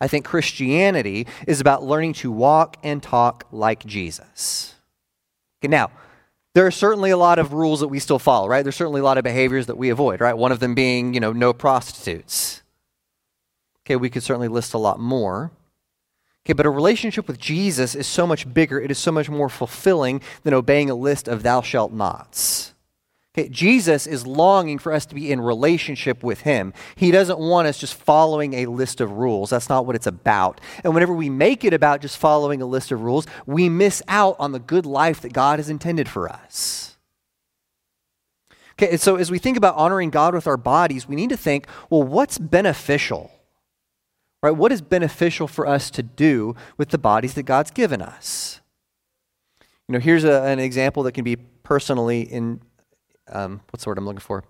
I 0.00 0.08
think 0.08 0.24
Christianity 0.24 1.26
is 1.46 1.60
about 1.60 1.84
learning 1.84 2.14
to 2.14 2.32
walk 2.32 2.76
and 2.82 3.02
talk 3.02 3.46
like 3.52 3.86
Jesus. 3.86 4.74
Okay, 5.60 5.68
now, 5.68 5.90
there 6.54 6.66
are 6.66 6.72
certainly 6.72 7.10
a 7.10 7.16
lot 7.16 7.38
of 7.38 7.52
rules 7.52 7.80
that 7.80 7.88
we 7.88 7.98
still 7.98 8.18
follow, 8.18 8.48
right? 8.48 8.62
There's 8.62 8.76
certainly 8.76 9.00
a 9.00 9.04
lot 9.04 9.16
of 9.16 9.24
behaviors 9.24 9.66
that 9.66 9.78
we 9.78 9.90
avoid, 9.90 10.20
right? 10.20 10.36
One 10.36 10.52
of 10.52 10.60
them 10.60 10.74
being, 10.74 11.14
you 11.14 11.20
know, 11.20 11.32
no 11.32 11.52
prostitutes. 11.52 12.62
Okay, 13.86 13.96
we 13.96 14.10
could 14.10 14.22
certainly 14.22 14.48
list 14.48 14.74
a 14.74 14.78
lot 14.78 14.98
more. 14.98 15.50
Okay, 16.44 16.52
but 16.52 16.66
a 16.66 16.70
relationship 16.70 17.28
with 17.28 17.38
Jesus 17.38 17.94
is 17.94 18.06
so 18.06 18.26
much 18.26 18.52
bigger, 18.52 18.80
it 18.80 18.90
is 18.90 18.98
so 18.98 19.12
much 19.12 19.30
more 19.30 19.48
fulfilling 19.48 20.20
than 20.42 20.52
obeying 20.52 20.90
a 20.90 20.94
list 20.94 21.28
of 21.28 21.42
thou 21.44 21.62
shalt 21.62 21.92
nots. 21.92 22.71
Okay, 23.36 23.48
Jesus 23.48 24.06
is 24.06 24.26
longing 24.26 24.78
for 24.78 24.92
us 24.92 25.06
to 25.06 25.14
be 25.14 25.32
in 25.32 25.40
relationship 25.40 26.22
with 26.22 26.42
Him. 26.42 26.74
He 26.96 27.10
doesn't 27.10 27.38
want 27.38 27.66
us 27.66 27.78
just 27.78 27.94
following 27.94 28.52
a 28.52 28.66
list 28.66 29.00
of 29.00 29.12
rules. 29.12 29.48
That's 29.48 29.70
not 29.70 29.86
what 29.86 29.96
it's 29.96 30.06
about. 30.06 30.60
And 30.84 30.92
whenever 30.92 31.14
we 31.14 31.30
make 31.30 31.64
it 31.64 31.72
about 31.72 32.02
just 32.02 32.18
following 32.18 32.60
a 32.60 32.66
list 32.66 32.92
of 32.92 33.00
rules, 33.00 33.26
we 33.46 33.70
miss 33.70 34.02
out 34.06 34.36
on 34.38 34.52
the 34.52 34.58
good 34.58 34.84
life 34.84 35.22
that 35.22 35.32
God 35.32 35.58
has 35.58 35.70
intended 35.70 36.10
for 36.10 36.28
us. 36.28 36.98
Okay, 38.72 38.98
so 38.98 39.16
as 39.16 39.30
we 39.30 39.38
think 39.38 39.56
about 39.56 39.76
honoring 39.76 40.10
God 40.10 40.34
with 40.34 40.46
our 40.46 40.58
bodies, 40.58 41.08
we 41.08 41.16
need 41.16 41.30
to 41.30 41.36
think 41.36 41.66
well, 41.88 42.02
what's 42.02 42.36
beneficial? 42.36 43.30
Right? 44.42 44.50
What 44.50 44.72
is 44.72 44.82
beneficial 44.82 45.48
for 45.48 45.66
us 45.66 45.90
to 45.92 46.02
do 46.02 46.54
with 46.76 46.90
the 46.90 46.98
bodies 46.98 47.32
that 47.34 47.44
God's 47.44 47.70
given 47.70 48.02
us? 48.02 48.60
You 49.88 49.94
know, 49.94 50.00
here's 50.00 50.24
a, 50.24 50.42
an 50.42 50.58
example 50.58 51.02
that 51.04 51.12
can 51.12 51.24
be 51.24 51.36
personally 51.36 52.22
in 52.22 52.60
um, 53.30 53.60
what's 53.70 53.84
the 53.84 53.90
word 53.90 53.98
I'm 53.98 54.06
looking 54.06 54.20
for? 54.20 54.44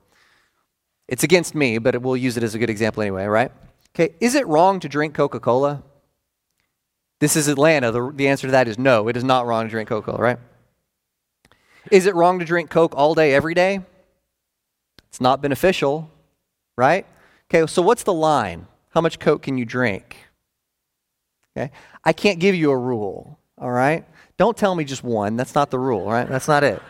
It's 1.08 1.24
against 1.24 1.54
me, 1.54 1.78
but 1.78 2.00
we'll 2.00 2.16
use 2.16 2.36
it 2.36 2.42
as 2.42 2.54
a 2.54 2.58
good 2.58 2.70
example 2.70 3.02
anyway, 3.02 3.26
right? 3.26 3.52
Okay, 3.94 4.14
is 4.20 4.34
it 4.34 4.46
wrong 4.46 4.80
to 4.80 4.88
drink 4.88 5.14
Coca 5.14 5.40
Cola? 5.40 5.82
This 7.20 7.36
is 7.36 7.48
Atlanta. 7.48 7.90
The, 7.90 8.12
the 8.14 8.28
answer 8.28 8.48
to 8.48 8.52
that 8.52 8.66
is 8.66 8.78
no, 8.78 9.08
it 9.08 9.16
is 9.16 9.24
not 9.24 9.46
wrong 9.46 9.64
to 9.64 9.70
drink 9.70 9.88
Coca 9.88 10.12
Cola, 10.12 10.22
right? 10.22 10.38
Is 11.90 12.06
it 12.06 12.14
wrong 12.14 12.38
to 12.38 12.44
drink 12.44 12.70
Coke 12.70 12.94
all 12.96 13.14
day, 13.14 13.34
every 13.34 13.54
day? 13.54 13.80
It's 15.08 15.20
not 15.20 15.42
beneficial, 15.42 16.10
right? 16.76 17.06
Okay, 17.50 17.66
so 17.70 17.82
what's 17.82 18.02
the 18.02 18.14
line? 18.14 18.66
How 18.90 19.00
much 19.00 19.18
Coke 19.18 19.42
can 19.42 19.58
you 19.58 19.64
drink? 19.64 20.16
Okay, 21.54 21.70
I 22.02 22.12
can't 22.12 22.38
give 22.38 22.54
you 22.54 22.70
a 22.70 22.78
rule, 22.78 23.38
all 23.58 23.70
right? 23.70 24.06
Don't 24.38 24.56
tell 24.56 24.74
me 24.74 24.84
just 24.84 25.04
one. 25.04 25.36
That's 25.36 25.54
not 25.54 25.70
the 25.70 25.78
rule, 25.78 26.10
right? 26.10 26.26
That's 26.26 26.48
not 26.48 26.64
it. 26.64 26.80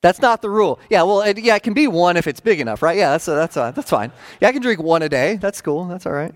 That's 0.00 0.20
not 0.20 0.42
the 0.42 0.50
rule. 0.50 0.78
Yeah, 0.90 1.02
well, 1.02 1.22
it, 1.22 1.38
yeah, 1.38 1.56
it 1.56 1.62
can 1.62 1.74
be 1.74 1.88
one 1.88 2.16
if 2.16 2.26
it's 2.26 2.40
big 2.40 2.60
enough, 2.60 2.82
right? 2.82 2.96
Yeah, 2.96 3.10
that's, 3.10 3.26
that's, 3.26 3.56
uh, 3.56 3.72
that's 3.72 3.90
fine. 3.90 4.12
Yeah, 4.40 4.48
I 4.48 4.52
can 4.52 4.62
drink 4.62 4.80
one 4.80 5.02
a 5.02 5.08
day. 5.08 5.36
That's 5.36 5.60
cool. 5.60 5.86
That's 5.86 6.06
all 6.06 6.12
right. 6.12 6.34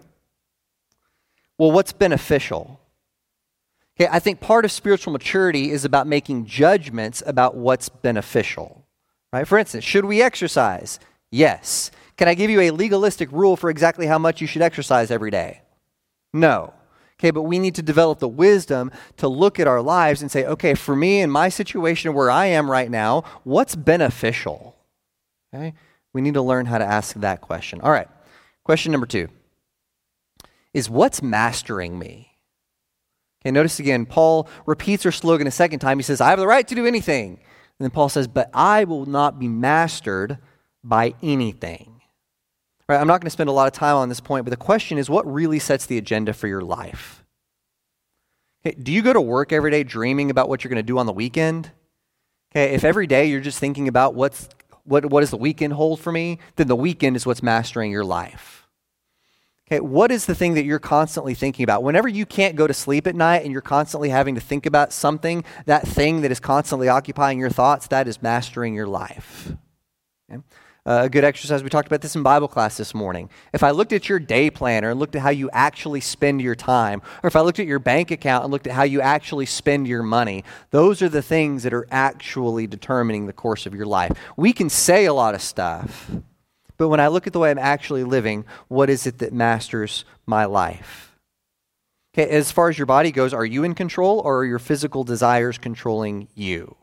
Well, 1.59 1.71
what's 1.71 1.93
beneficial? 1.93 2.81
Okay, 3.97 4.09
I 4.11 4.19
think 4.19 4.41
part 4.41 4.65
of 4.65 4.73
spiritual 4.73 5.13
maturity 5.13 5.71
is 5.71 5.85
about 5.85 6.07
making 6.07 6.47
judgments 6.47 7.23
about 7.25 7.55
what's 7.55 7.89
beneficial. 7.89 8.85
Right? 9.33 9.47
For 9.47 9.59
instance, 9.59 9.85
should 9.85 10.05
we 10.05 10.23
exercise? 10.23 10.99
Yes. 11.31 11.91
Can 12.17 12.29
I 12.29 12.35
give 12.35 12.51
you 12.51 12.61
a 12.61 12.71
legalistic 12.71 13.31
rule 13.33 13.57
for 13.57 13.71
exactly 13.71 14.07
how 14.07 14.19
much 14.19 14.41
you 14.41 14.47
should 14.47 14.63
exercise 14.63 15.11
every 15.11 15.31
day? 15.31 15.63
No. 16.33 16.73
Okay, 17.23 17.31
but 17.31 17.43
we 17.43 17.61
need 17.61 17.77
to 17.77 17.83
develop 17.83 18.19
the 18.19 18.27
wisdom 18.27 18.91
to 19.19 19.29
look 19.29 19.61
at 19.61 19.69
our 19.69 19.81
lives 19.81 20.23
and 20.23 20.31
say, 20.31 20.45
okay, 20.45 20.75
for 20.75 20.97
me 20.97 21.21
in 21.21 21.31
my 21.31 21.49
situation 21.49 22.15
where 22.15 22.29
I 22.29 22.47
am 22.47 22.69
right 22.69 22.91
now, 22.91 23.23
what's 23.45 23.77
beneficial? 23.77 24.75
Okay? 25.55 25.73
We 26.13 26.21
need 26.21 26.35
to 26.35 26.43
learn 26.43 26.67
how 26.67 26.79
to 26.79 26.85
ask 26.85 27.15
that 27.15 27.41
question. 27.41 27.81
All 27.81 27.93
right. 27.93 28.09
Question 28.65 28.91
number 28.91 29.07
2 29.07 29.29
is 30.75 30.91
what's 30.91 31.23
mastering 31.23 31.97
me? 31.97 32.39
Okay, 33.41 33.53
notice 33.53 33.79
again, 33.79 34.05
Paul 34.05 34.49
repeats 34.67 35.05
her 35.05 35.13
slogan 35.13 35.47
a 35.47 35.53
second 35.53 35.79
time. 35.79 36.01
He 36.01 36.03
says, 36.03 36.21
I 36.21 36.31
have 36.31 36.41
the 36.41 36.47
right 36.49 36.67
to 36.67 36.75
do 36.75 36.87
anything. 36.87 37.35
And 37.35 37.79
then 37.79 37.91
Paul 37.91 38.09
says, 38.09 38.27
But 38.27 38.51
I 38.53 38.83
will 38.83 39.07
not 39.07 39.39
be 39.39 39.47
mastered 39.47 40.39
by 40.83 41.15
anything. 41.23 42.02
Right, 42.89 43.01
I'm 43.01 43.07
not 43.07 43.21
going 43.21 43.27
to 43.27 43.31
spend 43.31 43.49
a 43.49 43.53
lot 43.53 43.67
of 43.69 43.73
time 43.73 43.97
on 43.97 44.09
this 44.09 44.21
point, 44.21 44.45
but 44.45 44.51
the 44.51 44.57
question 44.57 44.99
is 44.99 45.09
what 45.09 45.31
really 45.31 45.59
sets 45.59 45.87
the 45.87 45.99
agenda 45.99 46.33
for 46.33 46.49
your 46.49 46.63
life? 46.63 47.25
Okay, 48.65 48.77
do 48.81 48.93
you 48.93 49.03
go 49.03 49.13
to 49.13 49.21
work 49.21 49.53
every 49.53 49.71
day 49.71 49.83
dreaming 49.83 50.31
about 50.31 50.49
what 50.49 50.63
you're 50.63 50.71
going 50.71 50.77
to 50.77 50.83
do 50.83 50.99
on 50.99 51.07
the 51.07 51.13
weekend? 51.13 51.71
Okay, 52.53 52.75
if 52.75 52.85
every 52.85 53.07
day 53.07 53.27
you're 53.27 53.41
just 53.41 53.59
thinking 53.59 53.89
about 53.89 54.15
what's, 54.15 54.49
what, 54.85 55.07
what 55.07 55.21
does 55.21 55.31
the 55.31 55.37
weekend 55.37 55.73
hold 55.73 56.01
for 56.01 56.13
me, 56.13 56.39
then 56.57 56.69
the 56.69 56.77
weekend 56.77 57.17
is 57.17 57.25
what's 57.25 57.43
mastering 57.43 57.91
your 57.91 58.05
life. 58.05 58.69
Okay, 59.67 59.81
what 59.81 60.13
is 60.13 60.27
the 60.27 60.35
thing 60.35 60.55
that 60.55 60.65
you're 60.65 60.79
constantly 60.79 61.35
thinking 61.35 61.65
about? 61.65 61.83
Whenever 61.83 62.09
you 62.09 62.27
can't 62.27 62.57
go 62.57 62.67
to 62.67 62.75
sleep 62.75 63.07
at 63.07 63.15
night 63.15 63.43
and 63.43 63.53
you're 63.53 63.63
constantly 63.63 64.11
having 64.11 64.35
to 64.35 64.41
think 64.41 64.67
about 64.67 64.93
something, 64.93 65.45
that 65.67 65.87
thing 65.87 66.21
that 66.21 66.31
is 66.31 66.41
constantly 66.41 66.89
occupying 66.89 67.39
your 67.39 67.49
thoughts, 67.49 67.87
that 67.87 68.07
is 68.07 68.21
mastering 68.21 68.75
your 68.75 68.87
life. 68.87 69.53
Okay? 70.31 70.43
Uh, 70.85 71.03
a 71.05 71.09
good 71.09 71.23
exercise, 71.23 71.63
we 71.63 71.71
talked 71.71 71.87
about 71.87 72.01
this 72.01 72.17
in 72.17 72.25
Bible 72.25 72.49
class 72.49 72.77
this 72.77 72.93
morning. 72.93 73.31
If 73.53 73.63
I 73.63 73.71
looked 73.71 73.93
at 73.93 74.09
your 74.09 74.19
day 74.19 74.51
planner 74.51 74.91
and 74.91 74.99
looked 74.99 75.15
at 75.15 75.23
how 75.23 75.31
you 75.31 75.49
actually 75.53 76.01
spend 76.01 76.43
your 76.43 76.57
time, 76.57 77.03
or 77.23 77.29
if 77.29 77.37
I 77.37 77.41
looked 77.41 77.61
at 77.61 77.69
your 77.69 77.79
bank 77.79 78.11
account 78.11 78.43
and 78.43 78.53
looked 78.53 78.67
at 78.67 78.73
how 78.73 78.83
you 78.83 79.01
actually 79.01 79.47
spend 79.47 79.87
your 79.87 80.03
money, 80.03 80.43
those 80.71 81.01
are 81.01 81.09
the 81.09 81.23
things 81.23 81.63
that 81.63 81.73
are 81.73 81.87
actually 81.93 82.67
determining 82.67 83.27
the 83.27 83.33
course 83.33 83.65
of 83.65 83.77
your 83.77 83.87
life. 83.87 84.11
We 84.37 84.53
can 84.53 84.69
say 84.69 85.05
a 85.05 85.15
lot 85.15 85.37
of 85.37 85.43
stuff, 85.43 86.11
but 86.79 86.89
when 86.89 86.99
I 86.99 87.07
look 87.07 87.29
at 87.29 87.33
the 87.33 87.39
way 87.39 87.53
I'm 87.53 87.59
actually 87.59 88.03
living, 88.03 88.45
what 88.67 88.91
is 88.91 89.07
it 89.07 89.19
that 89.19 89.33
masters 89.33 90.05
my 90.27 90.47
life? 90.47 91.17
Okay, 92.13 92.29
as 92.29 92.51
far 92.51 92.69
as 92.69 92.77
your 92.77 92.87
body 92.87 93.13
goes, 93.13 93.33
are 93.33 93.47
you 93.47 93.63
in 93.63 93.77
control 93.77 94.19
or 94.19 94.41
are 94.41 94.45
your 94.45 94.59
physical 94.59 95.05
desires 95.05 95.59
controlling 95.59 96.27
you? 96.35 96.77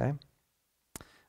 Okay. 0.00 0.16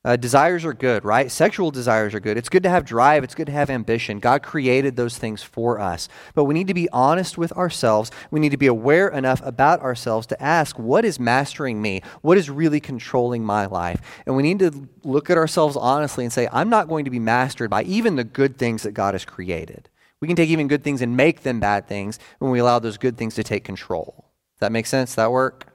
Uh, 0.06 0.18
desires 0.18 0.66
are 0.66 0.74
good, 0.74 1.06
right? 1.06 1.32
Sexual 1.32 1.72
desires 1.72 2.14
are 2.14 2.20
good. 2.20 2.38
It's 2.38 2.50
good 2.50 2.64
to 2.64 2.70
have 2.70 2.84
drive. 2.84 3.24
It's 3.24 3.36
good 3.36 3.46
to 3.46 3.54
have 3.54 3.70
ambition. 3.70 4.20
God 4.20 4.44
created 4.44 4.98
those 4.98 5.18
things 5.18 5.42
for 5.42 5.80
us. 5.80 6.10
But 6.36 6.44
we 6.44 6.54
need 6.54 6.68
to 6.68 6.74
be 6.74 6.90
honest 6.90 7.38
with 7.38 7.54
ourselves. 7.54 8.12
We 8.30 8.42
need 8.42 8.52
to 8.52 8.58
be 8.58 8.68
aware 8.68 9.08
enough 9.08 9.42
about 9.46 9.80
ourselves 9.80 10.28
to 10.28 10.44
ask, 10.44 10.78
what 10.78 11.06
is 11.06 11.22
mastering 11.22 11.82
me? 11.82 12.02
What 12.22 12.38
is 12.38 12.50
really 12.50 12.82
controlling 12.82 13.46
my 13.46 13.66
life? 13.66 14.02
And 14.26 14.36
we 14.36 14.44
need 14.44 14.60
to 14.60 14.90
look 15.06 15.30
at 15.30 15.38
ourselves 15.38 15.78
honestly 15.78 16.26
and 16.26 16.34
say, 16.34 16.50
I'm 16.52 16.70
not 16.70 16.90
going 16.90 17.06
to 17.06 17.12
be 17.12 17.20
mastered 17.20 17.70
by 17.70 17.84
even 17.84 18.18
the 18.18 18.26
good 18.26 18.58
things 18.58 18.84
that 18.84 18.92
God 18.92 19.14
has 19.14 19.24
created. 19.24 19.88
We 20.20 20.28
can 20.28 20.36
take 20.36 20.50
even 20.50 20.68
good 20.68 20.84
things 20.84 21.02
and 21.02 21.16
make 21.16 21.44
them 21.44 21.62
bad 21.62 21.88
things 21.88 22.20
when 22.40 22.52
we 22.52 22.60
allow 22.60 22.80
those 22.80 22.98
good 22.98 23.18
things 23.18 23.36
to 23.36 23.44
take 23.44 23.64
control. 23.64 24.26
Does 24.56 24.60
that 24.60 24.72
make 24.74 24.86
sense? 24.86 25.12
Does 25.12 25.16
that 25.16 25.32
work? 25.32 25.74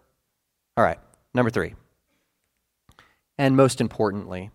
All 0.76 0.84
right, 0.84 0.98
number 1.32 1.50
three. 1.50 1.74
And 3.38 3.56
most 3.56 3.80
importantly, 3.80 4.50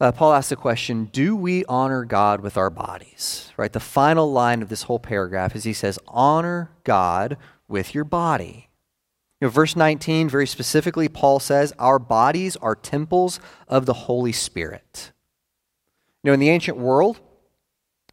uh, 0.00 0.12
Paul 0.12 0.34
asks 0.34 0.50
the 0.50 0.56
question 0.56 1.06
Do 1.06 1.34
we 1.34 1.64
honor 1.64 2.04
God 2.04 2.40
with 2.40 2.56
our 2.56 2.70
bodies? 2.70 3.52
Right? 3.56 3.72
The 3.72 3.80
final 3.80 4.30
line 4.30 4.62
of 4.62 4.68
this 4.68 4.84
whole 4.84 4.98
paragraph 4.98 5.56
is 5.56 5.64
he 5.64 5.72
says, 5.72 5.98
Honor 6.06 6.70
God 6.84 7.36
with 7.66 7.94
your 7.94 8.04
body. 8.04 8.68
You 9.40 9.46
know, 9.46 9.50
verse 9.50 9.76
19, 9.76 10.28
very 10.28 10.46
specifically, 10.46 11.08
Paul 11.08 11.40
says, 11.40 11.72
Our 11.78 11.98
bodies 11.98 12.56
are 12.56 12.74
temples 12.74 13.40
of 13.68 13.86
the 13.86 13.92
Holy 13.92 14.32
Spirit. 14.32 15.12
You 16.22 16.30
know, 16.30 16.34
in 16.34 16.40
the 16.40 16.50
ancient 16.50 16.76
world, 16.76 17.20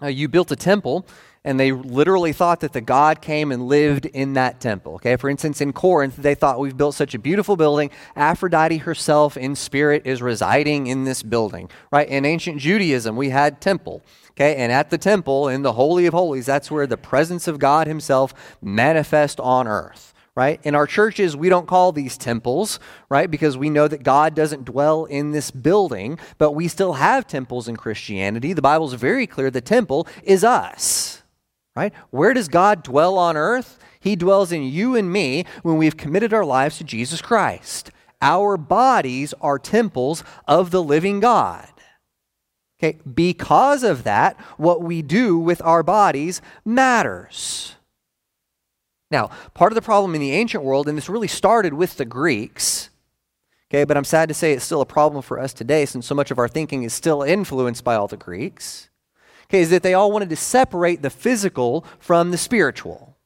uh, 0.01 0.08
you 0.08 0.27
built 0.27 0.51
a 0.51 0.55
temple 0.55 1.05
and 1.46 1.60
they 1.60 1.72
literally 1.72 2.32
thought 2.32 2.62
that 2.62 2.74
the 2.74 2.82
God 2.82 3.22
came 3.22 3.52
and 3.52 3.68
lived 3.68 4.06
in 4.06 4.34
that 4.34 4.62
temple. 4.62 4.96
Okay, 4.96 5.18
for 5.18 5.30
instance, 5.30 5.60
in 5.60 5.74
Corinth, 5.74 6.16
they 6.16 6.36
thought 6.36 6.60
we've 6.60 6.78
built 6.78 6.96
such 6.96 7.14
a 7.14 7.20
beautiful 7.20 7.58
building. 7.58 7.92
Aphrodite 8.16 8.78
herself 8.78 9.36
in 9.36 9.56
spirit 9.56 10.04
is 10.06 10.22
residing 10.22 10.88
in 10.88 11.04
this 11.04 11.22
building. 11.22 11.70
Right? 11.92 12.08
In 12.08 12.26
ancient 12.26 12.60
Judaism, 12.60 13.16
we 13.16 13.30
had 13.30 13.60
temple. 13.60 14.04
Okay, 14.32 14.56
and 14.56 14.72
at 14.72 14.90
the 14.90 14.98
temple, 14.98 15.48
in 15.48 15.62
the 15.62 15.74
Holy 15.74 16.08
of 16.08 16.14
Holies, 16.14 16.48
that's 16.48 16.72
where 16.72 16.88
the 16.88 16.98
presence 16.98 17.48
of 17.48 17.60
God 17.60 17.86
Himself 17.88 18.34
manifest 18.62 19.40
on 19.40 19.68
earth 19.68 20.10
right? 20.36 20.60
In 20.64 20.74
our 20.74 20.88
churches, 20.88 21.38
we 21.38 21.48
don't 21.48 21.68
call 21.68 21.92
these 21.92 22.18
temples, 22.18 22.80
right? 23.08 23.30
Because 23.30 23.56
we 23.56 23.70
know 23.70 23.88
that 23.88 24.02
God 24.02 24.34
doesn't 24.34 24.66
dwell 24.66 25.06
in 25.06 25.30
this 25.30 25.52
building, 25.52 26.18
but 26.40 26.54
we 26.54 26.68
still 26.68 26.94
have 26.94 27.28
temples 27.28 27.68
in 27.68 27.78
Christianity. 27.78 28.52
The 28.52 28.62
Bible's 28.64 28.96
very 28.96 29.28
clear 29.28 29.52
the 29.52 29.62
temple 29.62 30.08
is 30.24 30.44
us 30.44 31.23
right? 31.75 31.94
Where 32.12 32.34
does 32.34 32.48
God 32.48 32.84
dwell 32.84 33.18
on 33.18 33.38
earth? 33.38 33.80
He 34.00 34.15
dwells 34.15 34.51
in 34.51 34.63
you 34.63 34.95
and 34.95 35.12
me 35.12 35.45
when 35.63 35.78
we've 35.78 35.98
committed 35.98 36.34
our 36.34 36.45
lives 36.45 36.78
to 36.78 36.84
Jesus 36.84 37.21
Christ. 37.21 37.91
Our 38.21 38.58
bodies 38.58 39.34
are 39.41 39.60
temples 39.60 40.24
of 40.48 40.71
the 40.71 40.84
living 40.84 41.19
God. 41.19 41.67
Okay, 42.80 43.00
because 43.13 43.84
of 43.84 44.04
that, 44.04 44.39
what 44.58 44.82
we 44.82 45.02
do 45.02 45.38
with 45.38 45.62
our 45.62 45.84
bodies 45.84 46.41
matters. 46.65 47.76
Now, 49.10 49.30
part 49.54 49.71
of 49.71 49.76
the 49.76 49.82
problem 49.82 50.15
in 50.15 50.21
the 50.21 50.32
ancient 50.32 50.63
world, 50.63 50.88
and 50.88 50.98
this 50.98 51.08
really 51.08 51.28
started 51.28 51.74
with 51.74 51.98
the 51.98 52.06
Greeks, 52.06 52.89
okay, 53.69 53.84
but 53.84 53.95
I'm 53.95 54.04
sad 54.04 54.28
to 54.28 54.34
say 54.34 54.52
it's 54.52 54.65
still 54.65 54.82
a 54.82 54.86
problem 54.86 55.21
for 55.21 55.39
us 55.39 55.54
today 55.54 55.86
since 55.86 56.06
so 56.06 56.15
much 56.15 56.32
of 56.32 56.39
our 56.39 56.48
thinking 56.50 56.84
is 56.84 56.93
still 56.93 57.21
influenced 57.21 57.84
by 57.84 57.95
all 57.95 58.08
the 58.08 58.17
Greeks 58.17 58.89
okay, 59.45 59.62
is 59.62 59.69
that 59.69 59.84
they 59.84 59.93
all 59.93 60.12
wanted 60.12 60.29
to 60.29 60.36
separate 60.36 61.01
the 61.01 61.10
physical 61.10 61.86
from 61.99 62.32
the 62.32 62.38
spiritual. 62.38 63.17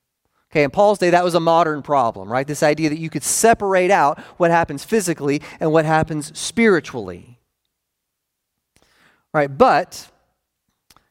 Okay, 0.52 0.64
in 0.64 0.72
Paul's 0.72 1.00
day, 1.00 1.10
that 1.10 1.24
was 1.24 1.36
a 1.36 1.40
modern 1.40 1.82
problem, 1.82 2.32
right? 2.32 2.48
This 2.48 2.64
idea 2.64 2.90
that 2.90 3.00
you 3.00 3.10
could 3.10 3.24
separate 3.24 3.92
out 3.92 4.20
what 4.38 4.50
happens 4.50 4.84
physically 4.84 5.42
and 5.60 5.72
what 5.72 5.86
happens 5.86 6.38
spiritually. 6.38 7.40
Right, 9.34 9.56
but, 9.56 10.10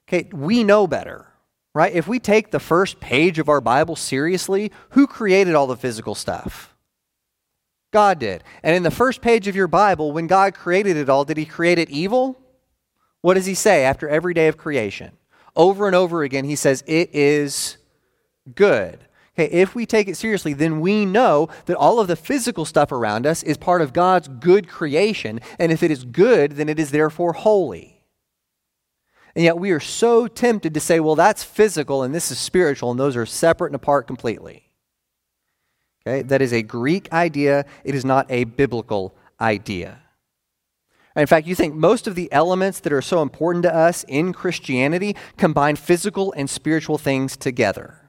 okay, 0.08 0.28
we 0.32 0.64
know 0.64 0.86
better, 0.86 1.26
right? 1.74 1.92
If 1.92 2.08
we 2.08 2.18
take 2.18 2.50
the 2.50 2.58
first 2.58 2.98
page 2.98 3.38
of 3.38 3.48
our 3.48 3.60
Bible 3.60 3.94
seriously, 3.94 4.72
who 4.90 5.06
created 5.06 5.54
all 5.54 5.66
the 5.66 5.76
physical 5.76 6.14
stuff? 6.14 6.74
God 7.92 8.18
did. 8.18 8.42
And 8.62 8.74
in 8.74 8.82
the 8.82 8.90
first 8.90 9.20
page 9.20 9.48
of 9.48 9.54
your 9.54 9.68
Bible, 9.68 10.12
when 10.12 10.26
God 10.26 10.54
created 10.54 10.96
it 10.96 11.08
all, 11.08 11.24
did 11.24 11.36
He 11.36 11.44
create 11.44 11.78
it 11.78 11.90
evil? 11.90 12.40
What 13.26 13.34
does 13.34 13.46
he 13.46 13.54
say 13.54 13.84
after 13.84 14.08
every 14.08 14.34
day 14.34 14.46
of 14.46 14.56
creation? 14.56 15.10
Over 15.56 15.88
and 15.88 15.96
over 15.96 16.22
again, 16.22 16.44
he 16.44 16.54
says, 16.54 16.84
It 16.86 17.12
is 17.12 17.76
good. 18.54 19.00
Okay, 19.36 19.50
if 19.50 19.74
we 19.74 19.84
take 19.84 20.06
it 20.06 20.16
seriously, 20.16 20.52
then 20.52 20.78
we 20.78 21.04
know 21.04 21.48
that 21.64 21.76
all 21.76 21.98
of 21.98 22.06
the 22.06 22.14
physical 22.14 22.64
stuff 22.64 22.92
around 22.92 23.26
us 23.26 23.42
is 23.42 23.56
part 23.56 23.82
of 23.82 23.92
God's 23.92 24.28
good 24.28 24.68
creation. 24.68 25.40
And 25.58 25.72
if 25.72 25.82
it 25.82 25.90
is 25.90 26.04
good, 26.04 26.52
then 26.52 26.68
it 26.68 26.78
is 26.78 26.92
therefore 26.92 27.32
holy. 27.32 28.00
And 29.34 29.42
yet 29.42 29.58
we 29.58 29.72
are 29.72 29.80
so 29.80 30.28
tempted 30.28 30.72
to 30.74 30.78
say, 30.78 31.00
well, 31.00 31.16
that's 31.16 31.42
physical 31.42 32.04
and 32.04 32.14
this 32.14 32.30
is 32.30 32.38
spiritual, 32.38 32.92
and 32.92 33.00
those 33.00 33.16
are 33.16 33.26
separate 33.26 33.70
and 33.70 33.74
apart 33.74 34.06
completely. 34.06 34.70
Okay, 36.06 36.22
that 36.22 36.42
is 36.42 36.52
a 36.52 36.62
Greek 36.62 37.12
idea, 37.12 37.64
it 37.82 37.96
is 37.96 38.04
not 38.04 38.30
a 38.30 38.44
biblical 38.44 39.16
idea. 39.40 39.98
In 41.16 41.26
fact, 41.26 41.46
you 41.46 41.54
think 41.54 41.74
most 41.74 42.06
of 42.06 42.14
the 42.14 42.30
elements 42.30 42.80
that 42.80 42.92
are 42.92 43.02
so 43.02 43.22
important 43.22 43.62
to 43.62 43.74
us 43.74 44.04
in 44.06 44.32
Christianity 44.32 45.16
combine 45.38 45.76
physical 45.76 46.32
and 46.36 46.48
spiritual 46.48 46.98
things 46.98 47.36
together. 47.36 48.06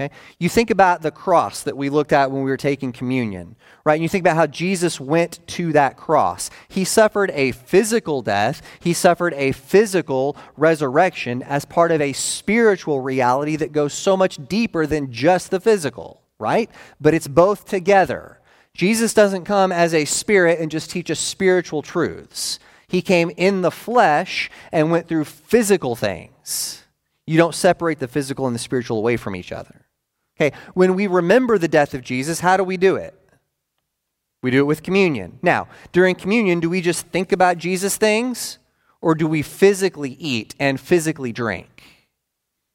Okay? 0.00 0.12
You 0.40 0.48
think 0.48 0.70
about 0.70 1.02
the 1.02 1.12
cross 1.12 1.62
that 1.62 1.76
we 1.76 1.88
looked 1.88 2.12
at 2.12 2.30
when 2.30 2.42
we 2.42 2.50
were 2.50 2.56
taking 2.56 2.92
communion, 2.92 3.54
right? 3.84 3.94
And 3.94 4.02
you 4.02 4.08
think 4.08 4.22
about 4.22 4.36
how 4.36 4.46
Jesus 4.46 4.98
went 4.98 5.46
to 5.48 5.72
that 5.72 5.96
cross. 5.96 6.50
He 6.68 6.84
suffered 6.84 7.30
a 7.32 7.52
physical 7.52 8.20
death, 8.20 8.60
he 8.80 8.92
suffered 8.92 9.34
a 9.34 9.52
physical 9.52 10.36
resurrection 10.56 11.42
as 11.42 11.64
part 11.64 11.92
of 11.92 12.00
a 12.00 12.12
spiritual 12.12 13.00
reality 13.02 13.54
that 13.56 13.70
goes 13.70 13.92
so 13.92 14.16
much 14.16 14.38
deeper 14.48 14.84
than 14.84 15.12
just 15.12 15.52
the 15.52 15.60
physical, 15.60 16.22
right? 16.40 16.68
But 17.00 17.14
it's 17.14 17.28
both 17.28 17.64
together. 17.64 18.40
Jesus 18.74 19.14
doesn't 19.14 19.44
come 19.44 19.70
as 19.70 19.94
a 19.94 20.04
spirit 20.04 20.58
and 20.58 20.70
just 20.70 20.90
teach 20.90 21.10
us 21.10 21.20
spiritual 21.20 21.82
truths. 21.82 22.58
He 22.88 23.02
came 23.02 23.30
in 23.36 23.62
the 23.62 23.70
flesh 23.70 24.50
and 24.72 24.90
went 24.90 25.08
through 25.08 25.24
physical 25.24 25.96
things. 25.96 26.82
You 27.26 27.38
don't 27.38 27.54
separate 27.54 28.00
the 28.00 28.08
physical 28.08 28.46
and 28.46 28.54
the 28.54 28.60
spiritual 28.60 28.98
away 28.98 29.16
from 29.16 29.36
each 29.36 29.52
other. 29.52 29.86
Okay, 30.36 30.56
when 30.74 30.94
we 30.94 31.06
remember 31.06 31.56
the 31.58 31.68
death 31.68 31.94
of 31.94 32.02
Jesus, 32.02 32.40
how 32.40 32.56
do 32.56 32.64
we 32.64 32.76
do 32.76 32.96
it? 32.96 33.18
We 34.42 34.50
do 34.50 34.58
it 34.58 34.66
with 34.66 34.82
communion. 34.82 35.38
Now, 35.42 35.68
during 35.92 36.16
communion, 36.16 36.60
do 36.60 36.68
we 36.68 36.80
just 36.80 37.06
think 37.06 37.32
about 37.32 37.56
Jesus 37.56 37.96
things 37.96 38.58
or 39.00 39.14
do 39.14 39.26
we 39.26 39.42
physically 39.42 40.16
eat 40.18 40.54
and 40.58 40.78
physically 40.78 41.32
drink? 41.32 41.82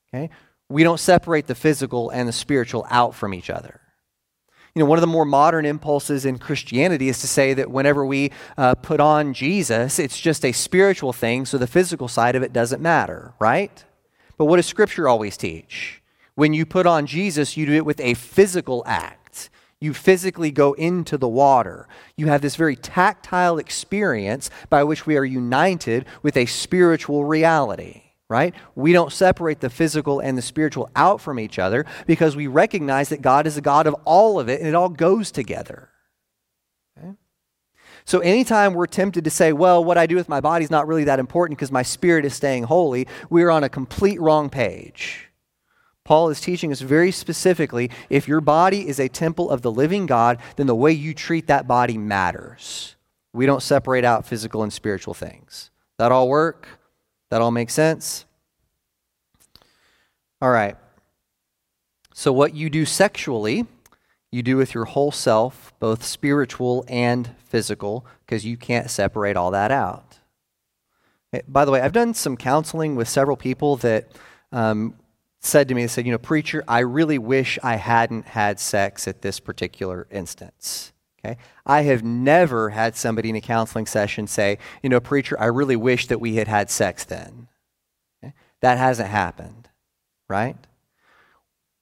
Okay? 0.07 0.29
We 0.69 0.83
don't 0.83 0.99
separate 0.99 1.47
the 1.47 1.55
physical 1.55 2.09
and 2.09 2.27
the 2.27 2.33
spiritual 2.33 2.87
out 2.89 3.13
from 3.13 3.33
each 3.33 3.49
other. 3.49 3.81
You 4.79 4.85
know, 4.85 4.89
one 4.91 4.97
of 4.97 5.01
the 5.01 5.07
more 5.07 5.25
modern 5.25 5.65
impulses 5.65 6.23
in 6.23 6.37
Christianity 6.37 7.09
is 7.09 7.19
to 7.19 7.27
say 7.27 7.53
that 7.53 7.69
whenever 7.69 8.05
we 8.05 8.31
uh, 8.57 8.75
put 8.75 9.01
on 9.01 9.33
Jesus, 9.33 9.99
it's 9.99 10.17
just 10.17 10.45
a 10.45 10.53
spiritual 10.53 11.11
thing, 11.11 11.45
so 11.45 11.57
the 11.57 11.67
physical 11.67 12.07
side 12.07 12.33
of 12.37 12.43
it 12.43 12.53
doesn't 12.53 12.81
matter, 12.81 13.33
right? 13.39 13.83
But 14.37 14.45
what 14.45 14.55
does 14.55 14.67
Scripture 14.67 15.09
always 15.09 15.35
teach? 15.35 16.01
When 16.35 16.53
you 16.53 16.65
put 16.65 16.85
on 16.85 17.07
Jesus, 17.07 17.57
you 17.57 17.65
do 17.65 17.73
it 17.73 17.85
with 17.85 17.99
a 17.99 18.13
physical 18.13 18.81
act. 18.85 19.49
You 19.81 19.93
physically 19.93 20.49
go 20.49 20.71
into 20.71 21.17
the 21.17 21.27
water. 21.27 21.85
You 22.15 22.27
have 22.27 22.41
this 22.41 22.55
very 22.55 22.77
tactile 22.77 23.57
experience 23.57 24.49
by 24.69 24.85
which 24.85 25.05
we 25.05 25.17
are 25.17 25.25
united 25.25 26.05
with 26.23 26.37
a 26.37 26.45
spiritual 26.45 27.25
reality 27.25 28.03
right? 28.29 28.53
We 28.75 28.93
don't 28.93 29.11
separate 29.11 29.59
the 29.59 29.69
physical 29.69 30.19
and 30.19 30.37
the 30.37 30.41
spiritual 30.41 30.89
out 30.95 31.19
from 31.19 31.39
each 31.39 31.57
other 31.57 31.85
because 32.05 32.35
we 32.35 32.47
recognize 32.47 33.09
that 33.09 33.21
God 33.21 33.47
is 33.47 33.55
the 33.55 33.61
God 33.61 33.87
of 33.87 33.95
all 34.05 34.39
of 34.39 34.47
it 34.49 34.59
and 34.59 34.69
it 34.69 34.75
all 34.75 34.89
goes 34.89 35.31
together. 35.31 35.89
So, 38.05 38.19
anytime 38.19 38.73
we're 38.73 38.87
tempted 38.87 39.23
to 39.25 39.29
say, 39.29 39.53
well, 39.53 39.83
what 39.83 39.97
I 39.97 40.07
do 40.07 40.15
with 40.15 40.29
my 40.29 40.41
body 40.41 40.63
is 40.63 40.71
not 40.71 40.87
really 40.87 41.03
that 41.03 41.19
important 41.19 41.59
because 41.59 41.71
my 41.71 41.83
spirit 41.83 42.25
is 42.25 42.33
staying 42.33 42.63
holy, 42.63 43.07
we're 43.29 43.51
on 43.51 43.63
a 43.63 43.69
complete 43.69 44.19
wrong 44.19 44.49
page. 44.49 45.29
Paul 46.05 46.29
is 46.29 46.41
teaching 46.41 46.71
us 46.71 46.81
very 46.81 47.11
specifically 47.11 47.91
if 48.09 48.27
your 48.27 48.41
body 48.41 48.87
is 48.87 48.99
a 48.99 49.09
temple 49.09 49.51
of 49.51 49.61
the 49.61 49.71
living 49.71 50.07
God, 50.07 50.39
then 50.55 50.65
the 50.65 50.73
way 50.73 50.91
you 50.91 51.13
treat 51.13 51.45
that 51.45 51.67
body 51.67 51.99
matters. 51.99 52.95
We 53.31 53.45
don't 53.45 53.61
separate 53.61 54.05
out 54.05 54.25
physical 54.25 54.63
and 54.63 54.73
spiritual 54.73 55.13
things. 55.13 55.69
That 55.99 56.11
all 56.11 56.27
work? 56.27 56.78
That 57.29 57.41
all 57.41 57.51
makes 57.51 57.73
sense? 57.73 58.25
All 60.41 60.51
right. 60.51 60.75
So, 62.13 62.33
what 62.33 62.53
you 62.53 62.69
do 62.69 62.85
sexually, 62.85 63.65
you 64.31 64.43
do 64.43 64.57
with 64.57 64.73
your 64.73 64.85
whole 64.85 65.11
self, 65.11 65.73
both 65.79 66.03
spiritual 66.03 66.85
and 66.87 67.35
physical, 67.45 68.05
because 68.25 68.45
you 68.45 68.57
can't 68.57 68.89
separate 68.89 69.37
all 69.37 69.51
that 69.51 69.71
out. 69.71 70.19
By 71.47 71.65
the 71.65 71.71
way, 71.71 71.81
I've 71.81 71.93
done 71.93 72.13
some 72.13 72.35
counseling 72.35 72.95
with 72.95 73.07
several 73.07 73.37
people 73.37 73.77
that 73.77 74.11
um, 74.51 74.95
said 75.39 75.67
to 75.67 75.75
me, 75.75 75.83
they 75.83 75.87
said, 75.87 76.05
you 76.05 76.11
know, 76.11 76.17
preacher, 76.17 76.63
I 76.67 76.79
really 76.79 77.17
wish 77.17 77.59
I 77.61 77.75
hadn't 77.75 78.25
had 78.25 78.59
sex 78.59 79.07
at 79.07 79.21
this 79.21 79.39
particular 79.39 80.07
instance. 80.11 80.91
Okay? 81.23 81.37
I 81.65 81.81
have 81.81 82.03
never 82.03 82.69
had 82.69 82.95
somebody 82.95 83.29
in 83.29 83.35
a 83.35 83.41
counseling 83.41 83.85
session 83.85 84.27
say, 84.27 84.57
you 84.81 84.89
know, 84.89 84.99
preacher, 84.99 85.39
I 85.39 85.45
really 85.45 85.75
wish 85.75 86.07
that 86.07 86.21
we 86.21 86.35
had 86.35 86.47
had 86.47 86.69
sex 86.69 87.03
then. 87.03 87.47
Okay? 88.23 88.33
That 88.61 88.77
hasn't 88.77 89.09
happened, 89.09 89.69
right? 90.29 90.55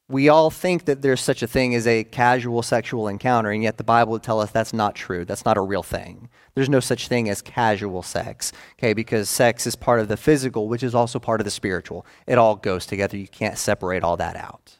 We 0.09 0.29
all 0.29 0.49
think 0.49 0.85
that 0.85 1.01
there's 1.01 1.19
such 1.19 1.43
a 1.43 1.47
thing 1.47 1.75
as 1.75 1.85
a 1.85 2.05
casual 2.05 2.61
sexual 2.61 3.09
encounter, 3.09 3.51
and 3.51 3.61
yet 3.61 3.77
the 3.77 3.83
Bible 3.83 4.13
would 4.13 4.23
tell 4.23 4.39
us 4.39 4.51
that's 4.51 4.73
not 4.73 4.95
true. 4.95 5.25
That's 5.25 5.43
not 5.43 5.57
a 5.57 5.61
real 5.61 5.83
thing. 5.83 6.29
There's 6.55 6.69
no 6.69 6.79
such 6.79 7.09
thing 7.09 7.29
as 7.29 7.41
casual 7.41 8.01
sex, 8.03 8.53
okay, 8.79 8.93
because 8.93 9.29
sex 9.29 9.67
is 9.67 9.75
part 9.75 9.99
of 9.99 10.07
the 10.07 10.15
physical, 10.15 10.69
which 10.69 10.81
is 10.81 10.95
also 10.95 11.19
part 11.19 11.41
of 11.41 11.45
the 11.45 11.51
spiritual. 11.51 12.05
It 12.25 12.37
all 12.37 12.55
goes 12.55 12.85
together. 12.85 13.17
You 13.17 13.27
can't 13.27 13.57
separate 13.57 14.01
all 14.01 14.15
that 14.15 14.37
out. 14.37 14.79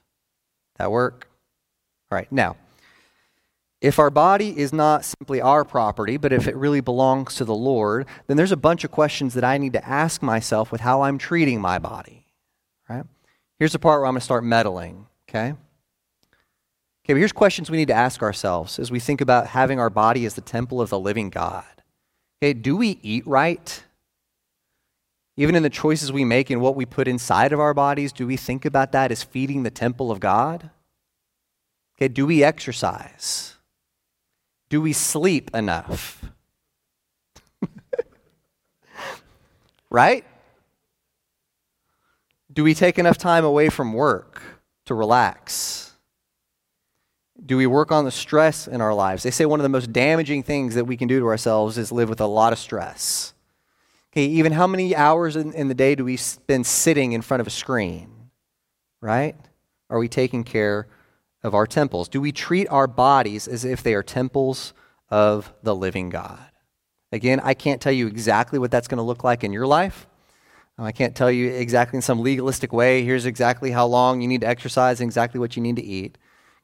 That 0.78 0.92
work? 0.92 1.28
All 2.10 2.16
right, 2.16 2.32
now, 2.32 2.56
if 3.80 4.00
our 4.00 4.10
body 4.10 4.58
is 4.58 4.74
not 4.74 5.06
simply 5.06 5.40
our 5.40 5.64
property, 5.64 6.18
but 6.18 6.34
if 6.34 6.48
it 6.48 6.56
really 6.56 6.82
belongs 6.82 7.36
to 7.36 7.46
the 7.46 7.56
Lord, 7.56 8.08
then 8.26 8.36
there's 8.36 8.52
a 8.52 8.58
bunch 8.58 8.84
of 8.84 8.92
questions 8.92 9.36
that 9.36 9.44
I 9.44 9.58
need 9.58 9.74
to 9.74 9.88
ask 9.88 10.24
myself 10.24 10.72
with 10.72 10.82
how 10.82 11.04
I'm 11.04 11.18
treating 11.18 11.62
my 11.62 11.78
body, 11.78 12.26
right? 12.90 13.04
Here's 13.60 13.74
the 13.74 13.80
part 13.80 14.00
where 14.00 14.08
I'm 14.08 14.14
going 14.14 14.20
to 14.20 14.26
start 14.26 14.44
meddling. 14.44 15.06
Okay? 15.30 15.50
Okay, 15.50 17.14
but 17.14 17.18
here's 17.18 17.32
questions 17.32 17.70
we 17.70 17.78
need 17.78 17.88
to 17.88 17.94
ask 17.94 18.22
ourselves 18.22 18.80
as 18.80 18.92
we 18.92 19.00
think 19.00 19.22
about 19.22 19.48
having 19.48 19.80
our 19.80 19.90
body 19.90 20.26
as 20.26 20.34
the 20.34 20.42
temple 20.42 20.82
of 20.82 20.90
the 20.90 21.00
living 21.00 21.30
God. 21.30 21.64
Okay, 22.42 22.54
do 22.54 22.76
we 22.76 23.00
eat 23.02 23.26
right? 23.28 23.84
Even 25.38 25.56
in 25.56 25.62
the 25.62 25.70
choices 25.70 26.12
we 26.12 26.26
make 26.26 26.50
and 26.50 26.62
what 26.62 26.76
we 26.76 26.86
put 26.86 27.08
inside 27.08 27.54
of 27.54 27.60
our 27.60 27.74
bodies, 27.74 28.12
do 28.12 28.26
we 28.26 28.38
think 28.38 28.66
about 28.66 28.92
that 28.92 29.12
as 29.12 29.24
feeding 29.24 29.62
the 29.64 29.70
temple 29.70 30.12
of 30.12 30.20
God? 30.20 30.72
Okay, 31.96 32.08
do 32.08 32.26
we 32.26 32.44
exercise? 32.44 33.57
Do 34.70 34.82
we 34.82 34.94
sleep 34.94 35.52
enough? 35.54 36.24
right? 39.90 40.26
Do 42.52 42.64
we 42.64 42.74
take 42.74 43.00
enough 43.00 43.18
time 43.18 43.46
away 43.46 43.70
from 43.70 43.94
work? 43.94 44.42
to 44.88 44.96
relax? 44.96 45.92
Do 47.46 47.56
we 47.56 47.68
work 47.68 47.92
on 47.92 48.06
the 48.06 48.12
stress 48.12 48.68
in 48.68 48.82
our 48.82 48.94
lives? 48.94 49.24
They 49.24 49.32
say 49.32 49.46
one 49.46 49.60
of 49.60 49.64
the 49.64 49.70
most 49.70 49.94
damaging 49.94 50.44
things 50.44 50.76
that 50.76 50.86
we 50.86 50.98
can 50.98 51.08
do 51.08 51.20
to 51.20 51.28
ourselves 51.28 51.78
is 51.78 51.92
live 51.92 52.10
with 52.10 52.20
a 52.20 52.26
lot 52.26 52.52
of 52.52 52.60
stress. 52.60 53.34
Okay, 54.12 54.26
even 54.26 54.54
how 54.54 54.66
many 54.66 54.96
hours 54.96 55.36
in, 55.36 55.54
in 55.54 55.68
the 55.68 55.76
day 55.76 55.94
do 55.94 56.04
we 56.04 56.18
spend 56.18 56.66
sitting 56.66 57.12
in 57.12 57.22
front 57.22 57.42
of 57.42 57.48
a 57.48 57.52
screen? 57.52 58.10
Right? 59.02 59.36
Are 59.90 60.00
we 60.00 60.08
taking 60.08 60.44
care 60.44 60.88
of 61.44 61.54
our 61.54 61.68
temples? 61.68 62.10
Do 62.10 62.22
we 62.22 62.32
treat 62.32 62.68
our 62.70 62.88
bodies 62.88 63.48
as 63.48 63.66
if 63.66 63.84
they 63.84 63.94
are 63.94 64.04
temples 64.04 64.74
of 65.10 65.54
the 65.64 65.76
living 65.76 66.10
God? 66.10 66.40
Again, 67.12 67.40
I 67.42 67.54
can't 67.54 67.82
tell 67.82 67.92
you 67.92 68.08
exactly 68.08 68.60
what 68.60 68.72
that's 68.72 68.88
going 68.88 68.98
to 68.98 69.04
look 69.04 69.24
like 69.24 69.44
in 69.44 69.54
your 69.54 69.68
life. 69.68 70.08
Um, 70.78 70.86
I 70.86 70.92
can't 70.92 71.16
tell 71.16 71.32
you 71.32 71.50
exactly 71.50 71.98
in 71.98 72.02
some 72.02 72.20
legalistic 72.20 72.74
way, 72.74 73.04
here's 73.04 73.26
exactly 73.26 73.72
how 73.72 73.88
long 73.88 74.22
you 74.22 74.28
need 74.28 74.42
to 74.42 74.48
exercise 74.48 75.00
and 75.00 75.08
exactly 75.08 75.40
what 75.40 75.56
you 75.56 75.62
need 75.62 75.78
to 75.78 75.84
eat. 75.84 76.18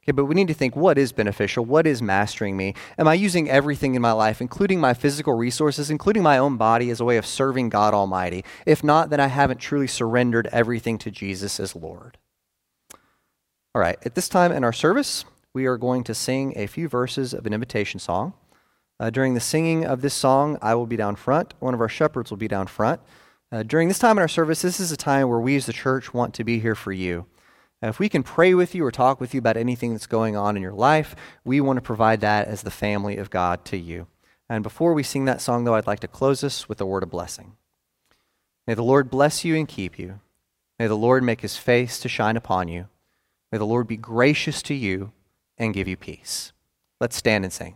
Okay, 0.04 0.12
but 0.12 0.26
we 0.26 0.36
need 0.36 0.50
to 0.50 0.54
think 0.54 0.76
what 0.76 0.98
is 0.98 1.14
beneficial? 1.14 1.64
What 1.64 1.88
is 1.88 2.02
mastering 2.02 2.58
me? 2.58 2.74
Am 2.98 3.08
I 3.08 3.14
using 3.14 3.50
everything 3.50 3.96
in 3.96 4.02
my 4.02 4.12
life, 4.12 4.42
including 4.42 4.82
my 4.82 4.94
physical 4.94 5.34
resources, 5.34 5.90
including 5.90 6.22
my 6.22 6.38
own 6.38 6.58
body, 6.58 6.90
as 6.90 7.00
a 7.00 7.06
way 7.06 7.16
of 7.16 7.26
serving 7.26 7.70
God 7.70 7.94
Almighty? 7.94 8.44
If 8.66 8.84
not, 8.84 9.10
then 9.10 9.22
I 9.22 9.28
haven't 9.28 9.62
truly 9.62 9.88
surrendered 9.88 10.50
everything 10.52 10.98
to 11.00 11.12
Jesus 11.12 11.58
as 11.58 11.74
Lord. 11.74 12.18
All 13.76 13.82
right, 13.82 13.98
at 14.06 14.14
this 14.14 14.30
time 14.30 14.52
in 14.52 14.64
our 14.64 14.72
service, 14.72 15.26
we 15.52 15.66
are 15.66 15.78
going 15.78 16.04
to 16.04 16.14
sing 16.14 16.54
a 16.56 16.68
few 16.68 16.88
verses 16.88 17.34
of 17.34 17.48
an 17.48 17.54
invitation 17.54 18.00
song. 18.00 18.34
Uh, 19.00 19.10
during 19.10 19.34
the 19.34 19.40
singing 19.40 19.84
of 19.84 20.04
this 20.04 20.14
song, 20.14 20.60
I 20.62 20.76
will 20.76 20.86
be 20.86 20.96
down 20.96 21.16
front. 21.16 21.56
One 21.60 21.74
of 21.74 21.82
our 21.82 21.90
shepherds 21.90 22.30
will 22.30 22.38
be 22.38 22.48
down 22.48 22.68
front. 22.68 23.02
Uh, 23.52 23.64
during 23.64 23.88
this 23.88 23.98
time 23.98 24.20
in 24.20 24.22
our 24.22 24.28
service, 24.28 24.62
this 24.62 24.80
is 24.80 24.92
a 24.92 24.98
time 24.98 25.28
where 25.28 25.40
we 25.40 25.56
as 25.56 25.66
the 25.66 25.74
church 25.74 26.14
want 26.14 26.36
to 26.36 26.44
be 26.44 26.60
here 26.60 26.76
for 26.76 26.92
you. 26.92 27.26
Uh, 27.82 27.88
if 27.88 27.98
we 27.98 28.10
can 28.10 28.22
pray 28.22 28.54
with 28.54 28.76
you 28.76 28.86
or 28.86 28.92
talk 28.92 29.20
with 29.20 29.34
you 29.34 29.40
about 29.40 29.58
anything 29.58 29.92
that's 29.92 30.06
going 30.06 30.36
on 30.36 30.56
in 30.56 30.62
your 30.62 30.72
life, 30.72 31.16
we 31.44 31.60
want 31.60 31.78
to 31.78 31.82
provide 31.82 32.22
that 32.22 32.48
as 32.48 32.62
the 32.62 32.70
family 32.70 33.18
of 33.18 33.32
God 33.32 33.66
to 33.66 33.78
you. 33.78 34.06
And 34.48 34.62
before 34.62 34.94
we 34.94 35.02
sing 35.02 35.26
that 35.26 35.42
song, 35.42 35.64
though, 35.64 35.74
I'd 35.74 35.88
like 35.88 36.02
to 36.02 36.08
close 36.08 36.44
us 36.44 36.70
with 36.70 36.80
a 36.80 36.86
word 36.86 37.02
of 37.02 37.10
blessing. 37.10 37.54
May 38.68 38.76
the 38.76 38.84
Lord 38.84 39.10
bless 39.10 39.44
you 39.44 39.56
and 39.56 39.68
keep 39.68 39.98
you. 39.98 40.20
May 40.78 40.86
the 40.86 40.96
Lord 40.96 41.24
make 41.24 41.42
his 41.42 41.58
face 41.58 42.00
to 42.02 42.08
shine 42.08 42.38
upon 42.38 42.68
you. 42.68 42.88
May 43.54 43.60
the 43.60 43.68
Lord 43.68 43.86
be 43.86 43.98
gracious 43.98 44.64
to 44.64 44.74
you 44.74 45.12
and 45.60 45.76
give 45.76 45.88
you 45.88 45.96
peace. 45.96 46.54
Let's 47.00 47.16
stand 47.16 47.44
and 47.44 47.54
sing. 47.54 47.76